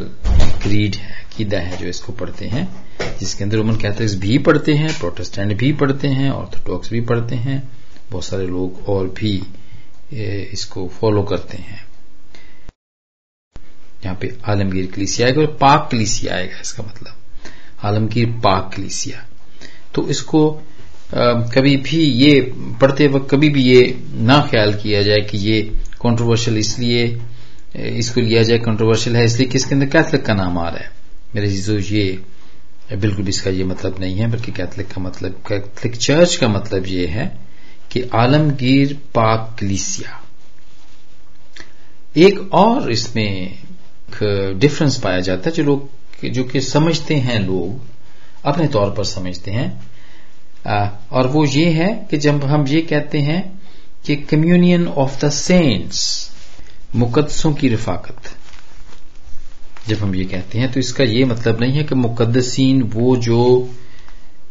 [0.63, 2.67] क्रीड है कीदा है जो इसको पढ़ते हैं
[3.21, 7.63] जिसके अंदर रोमन कैथलिक्स भी पढ़ते हैं प्रोटेस्टेंट भी पढ़ते हैं ऑर्थोडॉक्स भी पढ़ते हैं
[8.11, 9.35] बहुत सारे लोग और भी
[10.53, 11.81] इसको फॉलो करते हैं।
[14.05, 17.15] यहाँ पे आलमगीर कलीसिया आएगा और पाक कलीसिया आएगा इसका मतलब।
[17.85, 19.25] आलमगीर पाक कलीसिया।
[19.95, 20.49] तो इसको
[21.15, 22.41] आ, कभी भी ये
[22.81, 23.81] पढ़ते वक्त कभी भी ये
[24.15, 25.61] ना ख्याल किया जाए कि ये
[26.03, 27.07] कंट्रोवर्शियल इसलिए
[27.75, 30.91] इसको लिया जाए कंट्रोवर्शियल है, इसलिए कि इसके अंदर कैथलिक का नाम आ रहा है?
[31.35, 32.23] मेरे चीज़ों ये
[32.93, 37.07] बिल्कुल इसका ये मतलब नहीं है, बल्कि कैथलिक का मतलब कैथलिक चर्च का मतलब ये
[37.07, 37.27] है
[37.93, 40.21] कि आलमगीर पाक कलीसिया।
[42.17, 43.59] एक और इसमें
[44.13, 45.89] डिफरेंस पाया जाता है, जो लोग,
[46.25, 47.81] जो कि समझते हैं लोग,
[48.45, 49.71] अपने तौर पर समझते हैं।
[51.13, 53.41] और वो ये है कि जब हम ये कहते हैं
[54.07, 56.32] कि कम्युनियन ऑफ़ द सेंट्स
[56.94, 58.31] मुकदसों की रफाकत।
[59.88, 63.70] जब हम ये कहते हैं तो इसका ये मतलब नहीं है कि मुकदसिन वो जो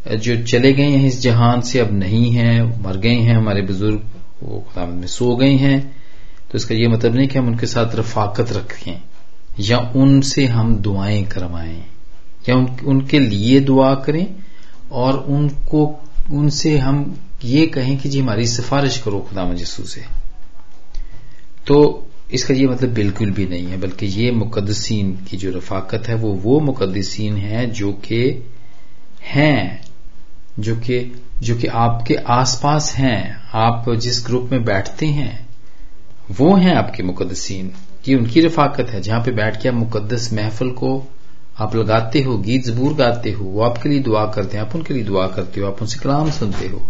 [0.07, 4.01] जो चले गए हैं इस जहान से अब नहीं है मर गए हैं हमारे बुज़ुर्ग
[4.43, 5.79] वो खुदा में सो गए हैं।
[6.51, 9.01] तो इसका ये मतलब नहीं कि हम उनके साथ रफाकत रखें
[9.59, 11.85] या उनसे हम दुआएँ करवाएँ
[12.49, 14.27] या उन, उनके लिए दुआ करें
[14.91, 15.85] और उनको
[16.31, 20.05] उनसे हम ये कहें कि जी हमारी सिफारिश करो खुदा मजसू से।
[21.67, 26.15] तो इसका ये मतलब बिल्कुल भी नहीं है, बल्कि ये मुकदसिन की जो रफाकत है,
[26.15, 28.49] वो वो मुकदसिन है जो कि
[29.23, 29.81] हैं,
[30.59, 35.47] जो कि जो कि आपके आसपास हैं, आप जिस ग्रुप में बैठते हैं,
[36.31, 37.71] वो हैं आपके मुकदसिन
[38.07, 41.07] ये उनकी रफाकत है, जहाँ पे बैठ के आप मुकदस महफल को
[41.59, 44.93] आप लगाते हो, गीत जबूर गाते हो, वो आपके लिए दुआ करते हैं, आप उनके
[44.93, 46.81] लिए दुआ करते हो, आप उनसे कलाम सुनते हो,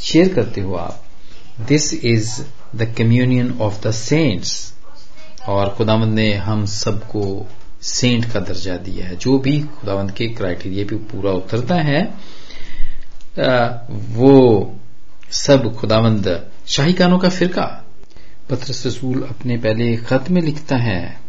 [0.00, 1.04] शेयर करते हो आप।
[1.60, 2.30] This is
[2.74, 4.72] the communion of the saints
[5.48, 7.24] और खुदावंद ने हम सबको
[7.82, 12.02] सेंट का दर्जा दिया है। जो भी खुदावंद के क्राइटेरिया पे पूरा उतरता है
[14.14, 14.32] वो
[15.32, 16.28] सब खुदावंद
[16.66, 17.64] शाही कानों का फिरका।
[18.50, 21.20] पत्र रसूल अपने पहले खत में लिखता है,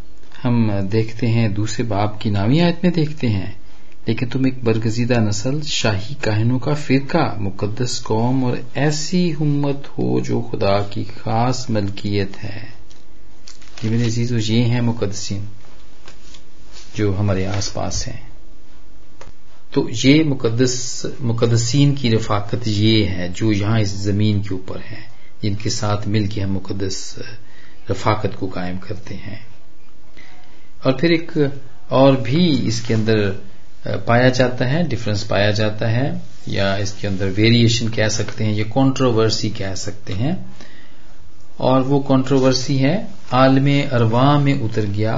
[0.43, 3.55] हम देखते हैं दूसरे बाप की नामी आयत में देखते हैं।
[4.07, 10.21] लेकिन तुम एक बरगजीदा नस्ल, शाही काहनों का फिरका मुकदस कौम और ऐसी उम्मत हो
[10.21, 12.73] जो खुदा की खास मलकियत है।
[13.85, 15.47] मेरे अज़ीज़ ये हैं मुकदसिन
[16.95, 18.31] जो हमारे आसपास हैं।
[19.73, 25.11] तो ये मुकदस मुकदसीन की रफाकत ये है, जो यहाँ इस ज़मीन के ऊपर है,
[25.41, 27.15] जिनके साथ मिलकर हम मुकदस
[27.91, 29.47] रफाकत को कायम करते हैं।
[30.85, 33.45] और फिर एक और भी इसके अंदर
[33.85, 38.63] पाया जाता है डिफरेंस पाया जाता है या इसके अंदर वेरिएशन कह सकते हैं या
[38.63, 40.53] कंट्रोवर्सी कह सकते हैं।
[41.59, 42.95] और वो कंट्रोवर्सी है
[43.33, 45.15] आलम अरवा में उतर गया।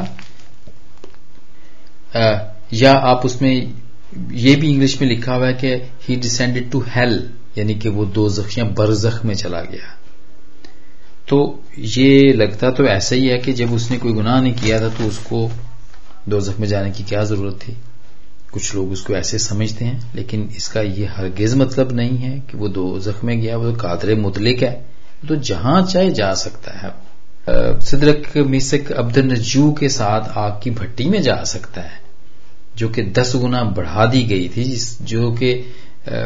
[2.15, 2.39] आ,
[2.73, 3.73] या आप उसमें
[4.31, 5.73] ये भी इंग्लिश में लिखा हुआ है कि
[6.07, 9.95] ही डिसेंडेड टू हेल यानी कि वो दो जख या बरजख में चला गया।
[11.27, 14.89] तो ये लगता तो ऐसा ही है कि जब उसने कोई गुनाह नहीं किया था
[14.89, 15.51] तो उसको
[16.29, 17.77] दो जख में जाने की क्या ज़रूरत थी?
[18.53, 22.67] कुछ लोग उसको ऐसे समझते हैं, लेकिन इसका ये हरगिज मतलब नहीं है कि वो
[22.69, 24.71] दो जख में गया, वो कादरे मुतलिक है।
[25.23, 26.93] तो जहाँ चाहे जा सकता है।
[27.81, 31.99] सिदरक मिसक अब्दुल नजू के साथ आग की भट्टी में जा सकता है,
[32.77, 34.63] जो कि दस गुना बढ़ा दी गई थी
[35.03, 35.53] जो कि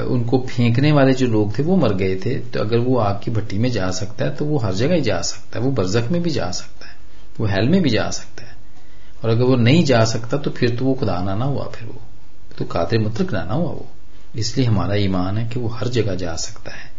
[0.08, 3.32] उनको फेंकने वाले जो लोग थे वो मर गए थे। तो अगर वो आग की
[3.32, 6.12] भट्टी में जा सकता है तो वो हर जगह ही जा सकता है। वो बरजक
[6.12, 6.96] में भी जा सकता है,
[7.40, 8.56] वो हेल में भी जा सकता है।
[9.24, 12.02] और अगर वो नहीं जा सकता तो फिर तो वो खुदा ना हुआ फिर वो।
[12.62, 13.88] तो कातर मुतरक ना हुआ वो।
[14.36, 16.90] इसलिए हमारा ईमान है कि वो हर जगह जा सकता है।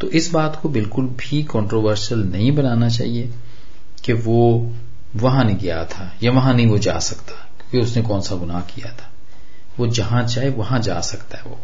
[0.00, 3.30] तो इस बात को बिल्कुल भी कंट्रोवर्शियल नहीं बनाना चाहिए
[4.04, 4.72] कि वो
[5.16, 8.60] वहाँ नहीं गया था या वहाँ नहीं वो जा सकता, क्योंकि उसने कौन सा गुनाह
[8.60, 9.10] किया था।
[9.78, 11.58] वो जहाँ चाहे वहाँ जा सकता है वो,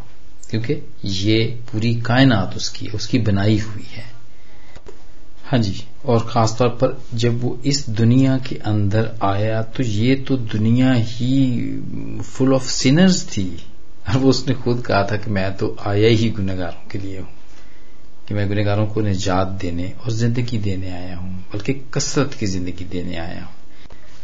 [0.51, 4.05] क्योंकि ये पूरी कायनात उसकी उसकी बनाई हुई है।
[5.45, 10.37] हाँ जी। और खासतौर पर जब वो इस दुनिया के अंदर आया तो ये तो
[10.37, 13.47] दुनिया ही फुल ऑफ़ सिनर्स थी।
[14.09, 17.29] और वो उसने खुद कहा था कि मैं तो आया ही गुनहगारों के लिए हूँ,
[18.29, 22.85] कि मैं गुनहगारों को निजात देने और ज़िंदगी देने आया हूँ, बल्कि कसरत की ज़िंदगी
[22.85, 23.55] देने आया हूँ।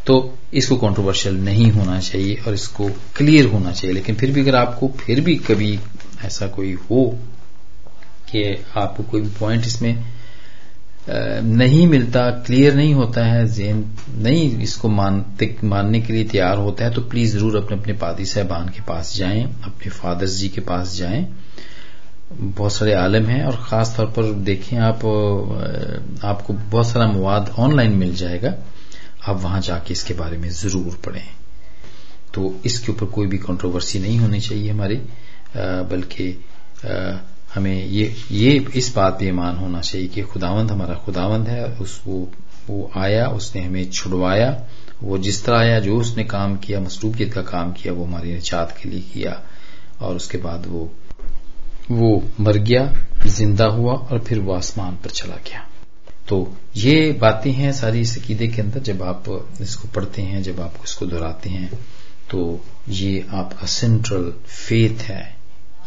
[0.06, 4.54] तो इसको कंट्रोवर्शियल नहीं होना चाहिए और इसको क्लियर होना चाहिए। लेकिन फिर भी अगर
[4.56, 5.78] आपको, फिर भी कभी
[6.24, 7.04] ऐसा कोई हो
[8.30, 8.44] कि
[8.76, 10.04] आपको कोई पॉइंट इसमें
[11.08, 13.84] नहीं मिलता क्लियर नहीं होता है जेन
[14.18, 18.24] नहीं इसको मानते, मानने के लिए तैयार होता है तो प्लीज़ ज़रूर अपने अपने पादी
[18.26, 21.26] साहबान के पास जाएँ, अपने फादर्स जी के पास जाएँ।
[22.32, 25.04] बहुत सारे आलम हैं और खास तौर पर देखें आप
[26.24, 28.54] आपको बहुत सारा मवाद ऑनलाइन मिल जाएगा,
[29.24, 31.28] आप वहाँ जाके इसके बारे में ज़रूर पढ़ें।
[32.34, 35.00] तो इसके ऊपर कोई भी कंट्रोवर्सी नहीं होनी चाहिए हमारी
[35.56, 36.30] बल्कि
[37.58, 42.02] हमें ये ये, इस बात पे ईमान होना चाहिए कि खुदावंद हमारा खुदावंद है, उस,
[42.06, 42.28] वो
[42.70, 44.62] वो आया, उसने हमें छुड़वाया,
[45.02, 48.76] वो जिस तरह आया, जो उसने काम किया मसरूबियत का काम किया, वो हमारी निजात
[48.82, 49.42] के लिए किया।
[50.00, 50.90] और उसके बाद वो
[51.90, 52.82] वो मर गया,
[53.26, 55.64] ज़िंदा हुआ और फिर वो आसमान पर चला गया।
[56.28, 59.24] तो ये बातें हैं सारी इस अकीदे के अंदर, जब आप
[59.60, 61.70] इसको पढ़ते हैं, जब आप इसको दोहराते हैं
[62.30, 65.36] तो ये आपका सेंट्रल फेथ है,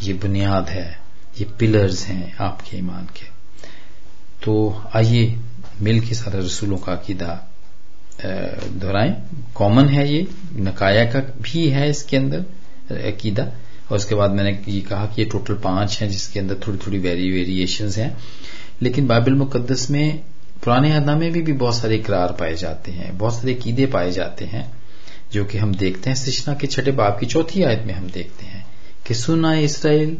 [0.03, 1.00] ये बुनियाद है।
[1.39, 3.25] ये पिलर्स हैं आपके ईमान के।
[4.43, 4.53] तो
[4.95, 5.35] आइए
[5.81, 7.33] मिल के सारे रसूलों का अकीदा
[8.23, 9.15] दोहराएँ।
[9.55, 13.43] कॉमन है ये नकाया का भी है इसके अंदर अकीदा।
[13.91, 16.99] और उसके बाद मैंने ये कहा कि ये टोटल पाँच हैं जिसके अंदर थोड़ी थोड़ी
[16.99, 18.15] वेरी वेरिएशन हैं।
[18.81, 20.19] लेकिन बाइबल मुकदस में
[20.63, 24.11] पुराने अदा में भी, भी बहुत सारे इकरार पाए जाते हैं बहुत सारे कीदे पाए
[24.11, 24.71] जाते हैं
[25.33, 28.45] जो कि हम देखते हैं। सृष्टा के छठे बाप की चौथी आयत में हम देखते
[28.45, 28.65] हैं
[29.07, 30.17] कि सुना इसराइल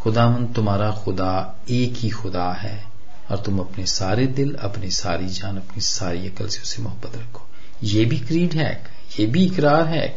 [0.00, 2.84] खुदावन तुम्हारा खुदा एक ही खुदा है,
[3.30, 7.46] और तुम अपने सारे दिल, अपनी सारी जान, अपनी सारी अकल से उसे मोहब्बत रखो।
[7.82, 8.84] ये भी क्रीड है,
[9.20, 10.16] ये भी इकरार है।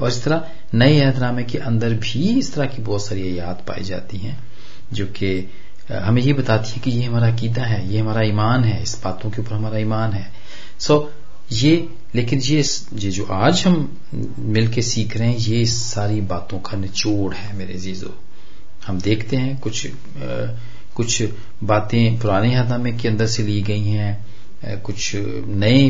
[0.00, 3.82] और इस तरह नए अहदनामे के अंदर भी इस तरह की बहुत सारी याद पाई
[3.82, 4.38] जाती हैं,
[4.92, 5.50] जो कि
[5.92, 9.30] हमें ये बताती है कि ये हमारा कीदा है, ये हमारा ईमान है, इस बातों
[9.30, 10.32] के ऊपर हमारा ईमान है।
[10.78, 11.12] सो,
[11.52, 13.98] ये, लेकिन ये ये जो आज हम
[14.38, 18.14] मिलके सीख रहे हैं, ये सारी बातों का निचोड़ है मेरे जीजो
[18.86, 19.90] हम देखते हैं कुछ आ,
[20.94, 21.22] कुछ
[21.64, 25.88] बातें पुराने हदामे के अंदर से ली गई हैं कुछ नए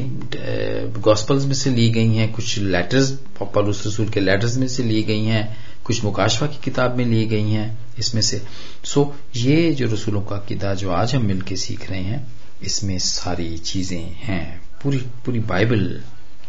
[1.01, 3.11] गॉस्पल्स में से ली गई हैं कुछ लेटर्स
[3.55, 7.25] पलूस रसूल के लेटर्स में से ली गई हैं कुछ मुकाशवा की किताब में ली
[7.27, 8.41] गई हैं इसमें से।
[8.85, 12.27] सो ये जो रसूलों का किदा जो आज हम मिलकर सीख रहे हैं
[12.63, 15.87] इसमें सारी चीज़ें हैं। पूरी पूरी बाइबल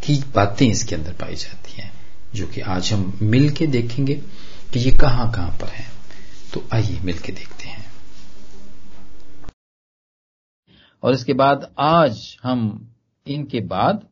[0.03, 1.91] की बातें इसके अंदर पाई जाती हैं
[2.35, 4.13] जो कि आज हम मिल के देखेंगे
[4.73, 5.87] कि ये कहाँ कहाँ पर है।
[6.53, 7.87] तो आइए मिलकर देखते हैं।
[11.03, 12.91] और इसके बाद आज हम
[13.27, 14.07] इनके बाद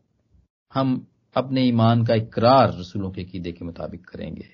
[0.74, 4.46] हम अपने ईमान का इकरार रसूलों के कीदे के मुताबिक करेंगे।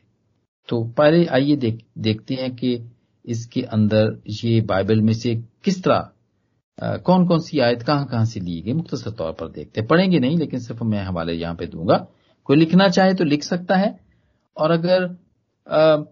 [0.69, 2.91] तो पहले आइए देख, देखते हैं कि
[3.25, 6.09] इसके अंदर ये बाइबल में से किस तरह
[6.97, 10.19] कौन कौन सी आयत कहाँ कहाँ से ली गई मुख्तर तौर पर देखते हैं। पढ़ेंगे
[10.19, 11.97] नहीं लेकिन सिर्फ़ मैं हवाले यहाँ पे दूँगा।
[12.45, 13.99] कोई लिखना चाहे तो लिख सकता है।
[14.57, 15.03] और अगर
[15.67, 16.03] आ,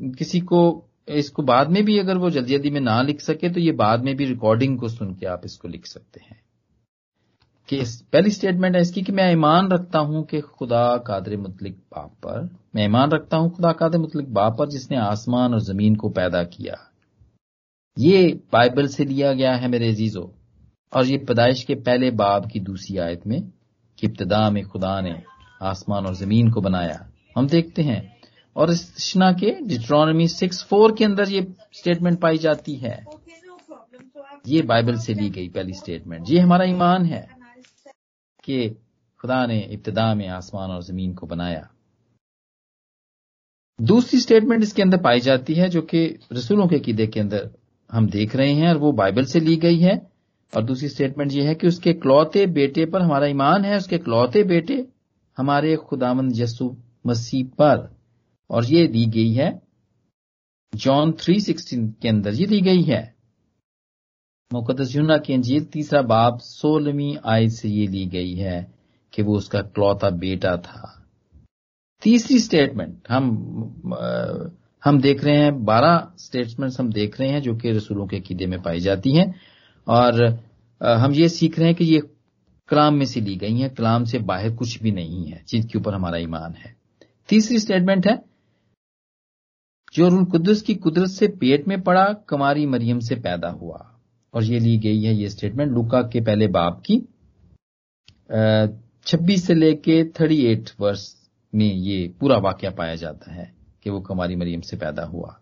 [0.00, 3.60] किसी को इसको बाद में भी अगर वो जल्दी जल्दी में ना लिख सके तो
[3.60, 6.40] ये बाद में भी रिकॉर्डिंग को सुन के आप इसको लिख सकते हैं।
[7.68, 12.10] कि पहली स्टेटमेंट है इसकी कि मैं ईमान रखता हूँ कि खुदा कादर मुतलिक बाप
[12.10, 16.08] पर, मैं ईमान रखता हूँ खुदा कादर मुतलिक बाप पर जिसने आसमान और ज़मीन को
[16.08, 16.76] पैदा किया।
[17.98, 20.26] ये बाइबल से लिया गया है मेरे अजीजों,
[20.92, 23.42] और ये पैदाइश के पहले बाब की दूसरी आयत में
[23.98, 25.22] कि इब्तदा में खुदा ने
[25.62, 28.19] आसमान और ज़मीन को बनाया। हम देखते हैं
[28.56, 33.04] और इस तृष्णा के डिट्रॉनमी सिक्स फोर के अंदर ये स्टेटमेंट पाई जाती है।
[34.46, 37.26] ये बाइबल से ली गई पहली स्टेटमेंट ये हमारा ईमान है
[38.44, 38.68] कि
[39.20, 41.68] खुदा ने इब्तदा में आसमान और ज़मीन को बनाया।
[43.78, 47.50] दूसरी स्टेटमेंट इसके अंदर पाई जाती है जो कि रसूलों के कीदे के अंदर
[47.90, 49.96] हम देख रहे हैं और वो बाइबल से ली गई है।
[50.52, 54.42] और दूसरी स्टेटमेंट ये है कि उसके क्लौते बेटे पर हमारा ईमान है उसके क्लौते
[54.44, 54.84] बेटे
[55.38, 56.74] हमारे खुदामंद यसु
[57.06, 57.99] मसीह पर।
[58.50, 59.50] और ये दी गई है
[60.72, 63.02] जॉन थ्री सिक्सटीन के अंदर, ये दी गई है।
[64.50, 68.72] मुकदस यूना की अंजीर तीसरा बाप सोलहवीं आयत से ये ली गई है
[69.12, 70.96] कि वो उसका क्लौता बेटा था।
[72.02, 73.24] तीसरी स्टेटमेंट हम
[74.82, 78.46] हम देख रहे हैं, बारह स्टेटमेंट्स हम देख रहे हैं जो कि रसूलों के कीदे
[78.46, 79.34] में पाई जाती हैं।
[79.86, 80.24] और
[80.80, 82.00] हम ये सीख रहे हैं कि ये
[82.68, 85.94] कलाम में से ली गई हैं, कलाम से बाहर कुछ भी नहीं है, जिनके ऊपर
[85.94, 86.74] हमारा ईमान है।
[87.28, 88.29] तीसरी स्टेटमेंट है
[89.92, 93.86] जो कुदस की कुदरत से पेट में पड़ा कमारी मरियम से पैदा हुआ।
[94.34, 96.98] और ये ली गई है ये स्टेटमेंट लुका के पहले बाप की।
[99.06, 101.14] छब्बीस से लेके थर्टी एट वर्ष
[101.54, 105.36] में ये पूरा वाक्य पाया जाता है कि वो कमारी मरियम से पैदा हुआ।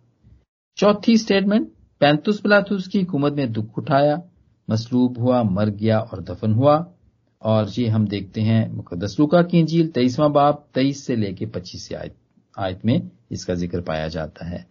[0.76, 1.68] चौथी स्टेटमेंट
[2.00, 4.22] पैंतुस पिलातुस की हुकूमत में दुख उठाया,
[4.70, 6.94] मसलूब हुआ, मर गया और दफन हुआ।
[7.42, 11.92] और ये हम देखते हैं मुकदस लुका की इंजील तेईसवां बाप तेईस से लेके पच्चीस
[11.92, 12.16] आयत
[12.58, 14.66] आयत में। इसका ज़िक्र पाया जाता है।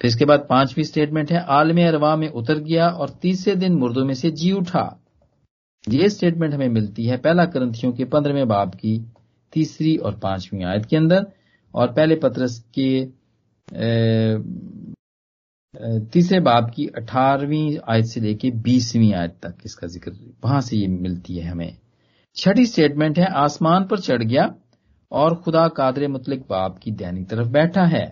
[0.00, 4.04] फिर इसके बाद पांचवी स्टेटमेंट है, आलम अरवा में उतर गया और तीसरे दिन मुर्दों
[4.04, 4.84] में से जी उठा।
[5.84, 8.98] ये स्टेटमेंट हमें मिलती है पहला ग्रंथियों के पंद्रहवें बाब की
[9.52, 11.26] तीसरी और पांचवी आयत के अंदर
[11.74, 13.04] और पहले पत्रस के
[16.12, 20.12] तीसरे बाब की अठारहवीं आयत से लेके बीसवीं आयत तक इसका ज़िक्र,
[20.44, 21.76] वहाँ से ये मिलती है हमें।
[22.36, 24.46] छठी स्टेटमेंट है, आसमान पर चढ़ गया
[25.12, 28.04] और खुदा कादर मुतलिक बाप की दैनी तरफ़ बैठा है।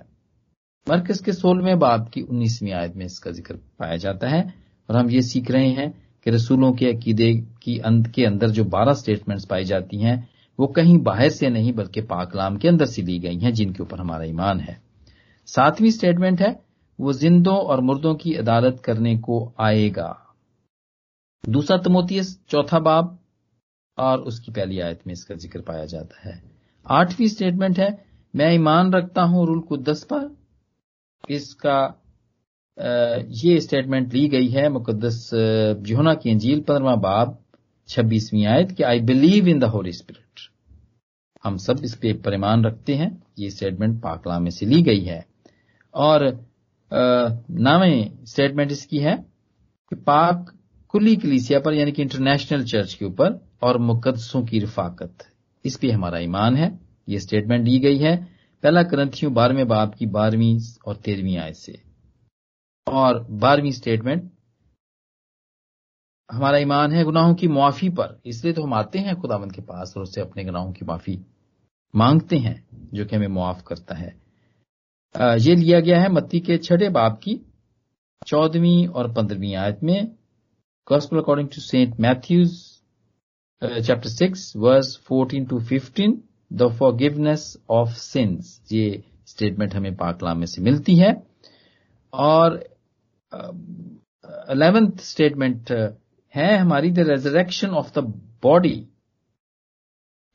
[0.87, 4.43] मरकज के सोलहवें बाप की उन्नीसवीं आयत में इसका ज़िक्र पाया जाता है
[4.89, 5.91] और हम ये सीख रहे हैं
[6.27, 7.33] कि रसूलों के अकीदे
[7.63, 11.73] की अंत के अंदर जो बारह स्टेटमेंट्स पाई जाती हैं, वो कहीं बाहर से नहीं,
[11.73, 14.81] बल्कि पाकलाम के अंदर से ली गई हैं, जिनके ऊपर हमारा ईमान है।
[15.49, 16.61] सातवीं स्टेटमेंट है,
[16.99, 20.35] वो जिंदों और मुर्दों की अदालत करने को आएगा।
[21.45, 23.19] दूसरा तमोतियस चौथा बाब
[23.99, 27.89] और उसकी पहली आयत में इसका ज़िक्र पाया जाता है। आठवीं स्टेटमेंट है,
[28.35, 30.31] मैं ईमान रखता हूँ रुल कुद्दस पर।
[31.25, 31.79] इसका
[33.35, 35.31] ये स्टेटमेंट ली गई है मुकदस
[35.83, 37.39] जोना की अंजील पंद्रवा बाब
[37.89, 40.25] छब्बीसवीं आयत कि I believe in the holy spirit
[41.45, 45.25] हम सब इस पे परिमान रखते हैं, ये स्टेटमेंट पाकला में से ली गई है।
[45.95, 46.25] और
[46.91, 49.15] नामे स्टेटमेंट इसकी है
[49.93, 50.53] कि पाक
[50.95, 55.27] कुली कलीसिया पर, यानी कि इंटरनेशनल चर्च के ऊपर, और मुकदसों की रिफाकत।
[55.65, 58.17] इस पे हमारा ईमान है, ये स्टेटमेंट दी गई है।
[58.63, 61.81] पहला ग्रंथियों बारहवें बाप की बारहवीं और तेरहवीं आयत से।
[62.87, 64.31] और बारहवीं स्टेटमेंट
[66.29, 69.95] हमारा ईमान है गुनाहों की मुआफी पर। इसलिए तो हम आते हैं खुदावंत के पास
[69.97, 71.19] और उससे अपने गुनाहों की माफ़ी
[71.95, 74.09] मांगते हैं, जो कि हमें मुआफ करता है।
[75.15, 77.41] ये लिया गया है मत्ती के छठे बाप की,
[78.27, 80.15] चौदहवीं और पंद्रहवीं आयत में।
[80.87, 82.53] Gospel according to Saint Matthews
[83.63, 90.47] chapter six verse fourteen to fifteen the forgiveness of sins ये स्टेटमेंट हमें पाकलाम में
[90.47, 91.13] से मिलती है।
[92.13, 92.57] और
[94.49, 95.71] अलेवेंथ स्टेटमेंट
[96.35, 98.05] है हमारी the resurrection of the
[98.43, 98.77] body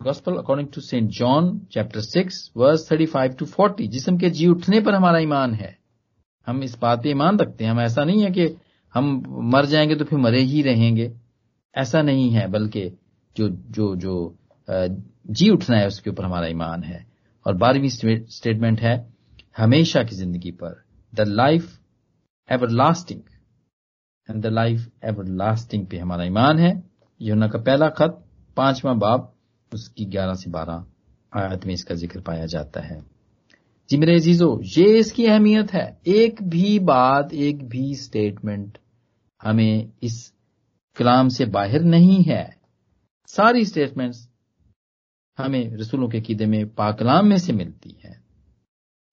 [0.01, 4.47] gospel according to Saint John chapter six verse thirty five to forty जिसम के जी
[4.47, 5.77] उठने पर हमारा ईमान है।
[6.47, 8.47] हम इस बात पे ईमान रखते हैं। हम ऐसा नहीं है कि
[8.93, 11.11] हम मर जाएँगे तो फिर मरे ही रहेंगे।
[11.75, 12.91] ऐसा नहीं है, बल्कि
[13.35, 14.37] जो जो जो
[15.27, 17.05] जी उठना है, उसके ऊपर हमारा ईमान है।
[17.45, 18.95] और बारहवीं स्टेटमेंट है,
[19.57, 21.77] हमेशा की ज़िंदगी पर the life
[22.71, 23.21] everlasting
[24.29, 24.87] and the life
[25.35, 26.71] everlasting पे हमारा ईमान है।
[27.21, 28.23] योना का पहला खत,
[28.57, 29.33] पांचवा बाब,
[29.71, 30.85] उसकी ग्यारह से बारह
[31.33, 33.01] आयत में इसका ज़िक्र पाया जाता है।
[33.89, 38.77] जी मेरे अजीजो, ये इसकी अहमियत है। एक भी बात, एक भी स्टेटमेंट
[39.41, 40.33] हमें इस
[40.97, 42.62] कलाम से बाहर नहीं है।
[43.33, 44.27] सारी स्टेटमेंट्स
[45.37, 48.15] हमें रसूलों के कीदे में पाकलाम में से मिलती है।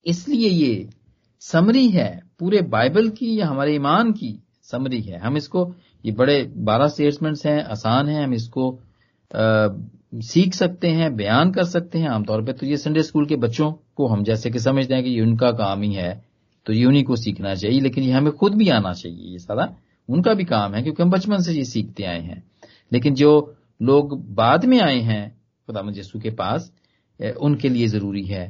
[0.06, 0.88] इसलिए ये
[1.42, 5.72] समरी है पूरे बाइबल की या हमारे ईमान की समरी है। हम इसको
[6.04, 8.70] ये बड़े बारह स्टेटमेंट्स हैं आसान है हम इसको
[9.30, 9.68] आ,
[10.22, 13.70] सीख सकते हैं बयान कर सकते हैं। आमतौर पर तो ये संडे स्कूल के बच्चों
[13.72, 16.12] को हम जैसे कि समझते हैं कि ये उनका काम ही है
[16.66, 19.68] तो ये उन्हीं को सीखना चाहिए लेकिन ये हमें खुद भी आना चाहिए ये सारा
[20.08, 22.42] उनका भी काम है क्योंकि हम बचपन से ये सीखते आए हैं।
[22.92, 25.30] लेकिन जो लोग बाद में आए हैं,
[25.66, 26.72] खुदा यसु के पास
[27.20, 28.46] उनके लिए ज़रूरी है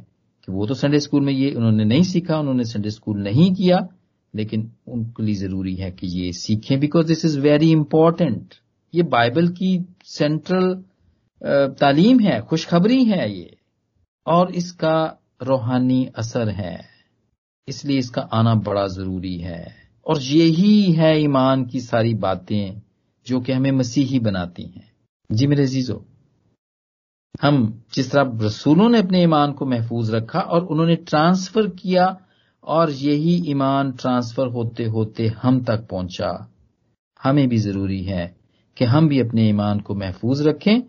[0.47, 3.89] कि वो तो संडे स्कूल में ये उन्होंने नहीं सीखा, उन्होंने संडे स्कूल नहीं किया,
[4.35, 8.55] लेकिन उनके लिए ज़रूरी है कि ये सीखें because this is very important
[8.95, 10.75] ये बाइबल की सेंट्रल
[11.81, 13.57] तालीम है, खुशखबरी है ये,
[14.27, 14.97] और इसका
[15.43, 16.81] रूहानी असर है।
[17.69, 19.75] इसलिए इसका आना बड़ा ज़रूरी है।
[20.07, 22.81] और यही है ईमान की सारी बातें
[23.27, 24.90] जो कि हमें मसीही बनाती हैं।
[25.31, 26.05] जी मेरे जीजो
[27.43, 32.07] हम जिस तरह रसूलों ने अपने ईमान को महफूज रखा और उन्होंने ट्रांसफ़र किया
[32.65, 36.51] और यही ईमान ट्रांसफ़र होते होते हम तक पहुँचा,
[37.23, 38.37] हमें भी ज़रूरी है
[38.77, 40.83] कि हम भी अपने ईमान को महफूज रखें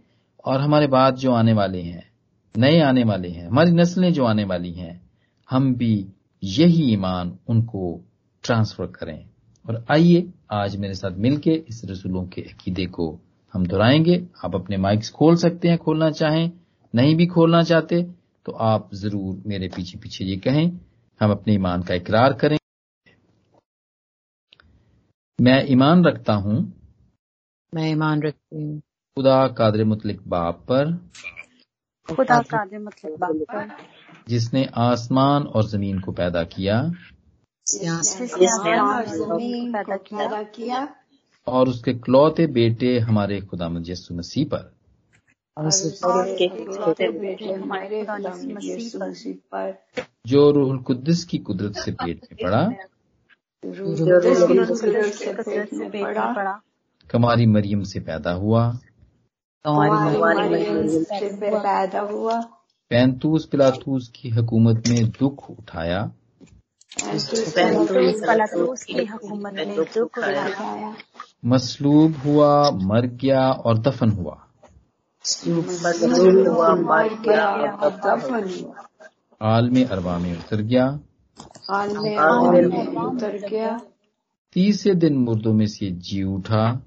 [0.45, 2.11] और हमारे बाद जो आने वाले हैं,
[2.55, 5.01] नए आने वाले हैं, हमारी नस्लें जो आने वाली हैं,
[5.49, 6.13] हम भी
[6.43, 7.99] यही ईमान उनको
[8.43, 9.25] ट्रांसफ़र करें।
[9.65, 13.19] और आइए आज मेरे साथ मिलके इस रसूलों के अकीदे को
[13.53, 16.51] हम दोहराएँगे। आप अपने माइक्स खोल सकते हैं खोलना चाहें
[16.93, 18.01] नहीं भी खोलना चाहते
[18.45, 20.65] तो आप ज़रूर मेरे पीछे पीछे ये कहें।
[21.21, 22.57] हम अपने ईमान का इकरार करें।
[25.39, 26.55] मैं ईमान रखता हूँ।
[27.73, 28.79] मैं ईमान रखती हूँ।
[29.17, 30.93] खुदा कादर मुतलिक बाप पर।
[32.09, 33.69] खुदा कादर मुतलिक बाप पर।
[34.29, 36.81] जिसने आसमान और ज़मीन को पैदा किया।
[40.11, 41.00] पैदा किया।
[41.47, 44.73] और उसके क्लौते बेटे हमारे खुदा यसु मसीह पर।
[50.27, 52.71] जो रूहुल कुद्दस की कुदरत से पेट में पड़ा।
[57.11, 58.79] कमारी मरियम से पैदा हुआ।
[61.61, 62.41] पैदा हुआ।
[62.89, 66.11] पैंतूस पिलातूस की हुकूमत में दुख उठाया।
[71.45, 74.47] मसलूब हुआ मर गया और दफन हुआ।
[79.41, 80.99] आलम अरबा में उतर गया।
[83.05, 83.81] उतर गया।
[84.53, 86.81] तीसरे दिन मुर्दों में से जी उठा।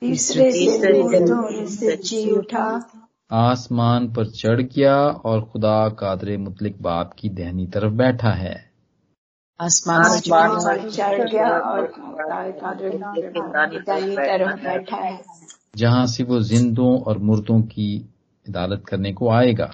[0.00, 2.90] तीसरे से जी उठा।
[3.30, 8.67] आसमान पर चढ़ गया और खुदा कादरे मुतलिक बाप की दहनी तरफ़ बैठा है।
[9.60, 11.86] आसमान पर चढ़ गया और
[14.56, 15.22] बैठा है।
[15.76, 18.08] जहाँ से वो जिंदों और मुर्दों की
[18.48, 19.70] अदालत करने को आएगा।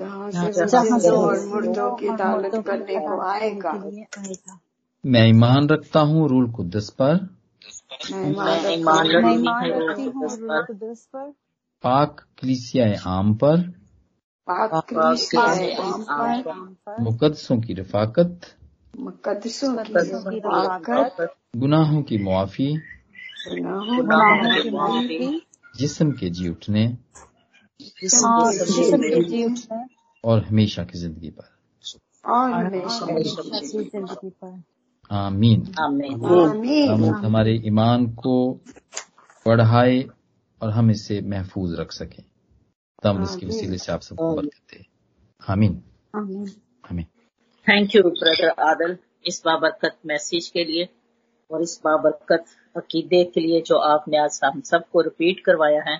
[0.00, 3.72] जहाँ से और मुर्दों की अदालत करने को आएगा।
[5.06, 7.14] मैं ईमान रखता हूँ रूल कुद्दस पर।
[8.12, 9.70] मैं ईमान
[10.66, 11.32] कुदस पर।
[11.82, 13.72] पाक कलीसिया आम पर।
[17.00, 18.40] मुकदसों की रफाकत।
[21.56, 22.76] गुनाहों की मुआफी।
[23.48, 25.42] गुनाहों की माफ़ी
[25.76, 26.98] जिस्म के जी उठने।
[30.24, 31.44] और हमेशा की ज़िंदगी पर।
[32.30, 33.06] और हमेशा
[33.60, 34.62] ज़िंदगी पर।
[35.10, 35.62] आमीन।
[37.24, 38.60] हमारे ईमान को
[39.46, 40.04] बढ़ाए
[40.62, 42.24] और हम इसे महफूज रख सकें।
[43.02, 44.86] तब इसके वसीले से आप सबको बरकत दे।
[45.48, 45.82] आमीन।
[46.16, 47.06] आमीन।
[47.70, 48.96] थैंक यू ब्रदर आदल
[49.26, 50.88] इस बाबरकत मैसेज के लिए
[51.50, 52.44] और इस बाबरकत
[52.76, 55.96] अकीदे के लिए जो आपने आज हम सबको रिपीट करवाया है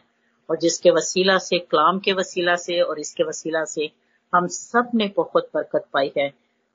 [0.49, 3.91] और जिसके वसीला से, कलाम के वसीला से और इसके वसीला से
[4.35, 6.29] हम सबने बहुत बरकत पाई है।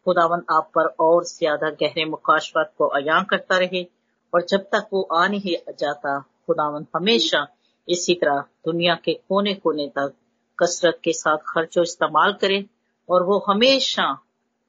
[0.05, 3.85] खुदावन आप पर और ज़्यादा गहरे मुकाशवात को अया करता रहे
[4.33, 7.47] और जब तक वो आ नहीं जाता, खुदावन हमेशा
[7.87, 10.13] इसी तरह दुनिया के कोने कोने तक
[10.59, 12.65] कसरत के साथ खर्चो इस्तेमाल करे
[13.09, 14.15] और वो हमेशा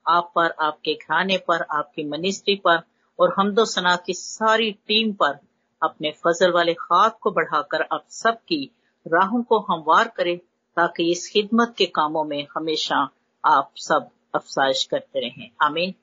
[0.09, 2.82] आप पर, आपके घराने पर, आपकी मिनिस्ट्री पर
[3.20, 5.38] और हमदो सना की सारी टीम पर
[5.82, 8.70] अपने फजल वाले खाक को बढ़ाकर आप सबकी
[9.07, 10.38] राहों को हमवार करें
[10.76, 13.09] ताकि इस खिदमत के कामों में हमेशा
[13.44, 15.94] आप सब अफसाइश करते रहें। आमीन।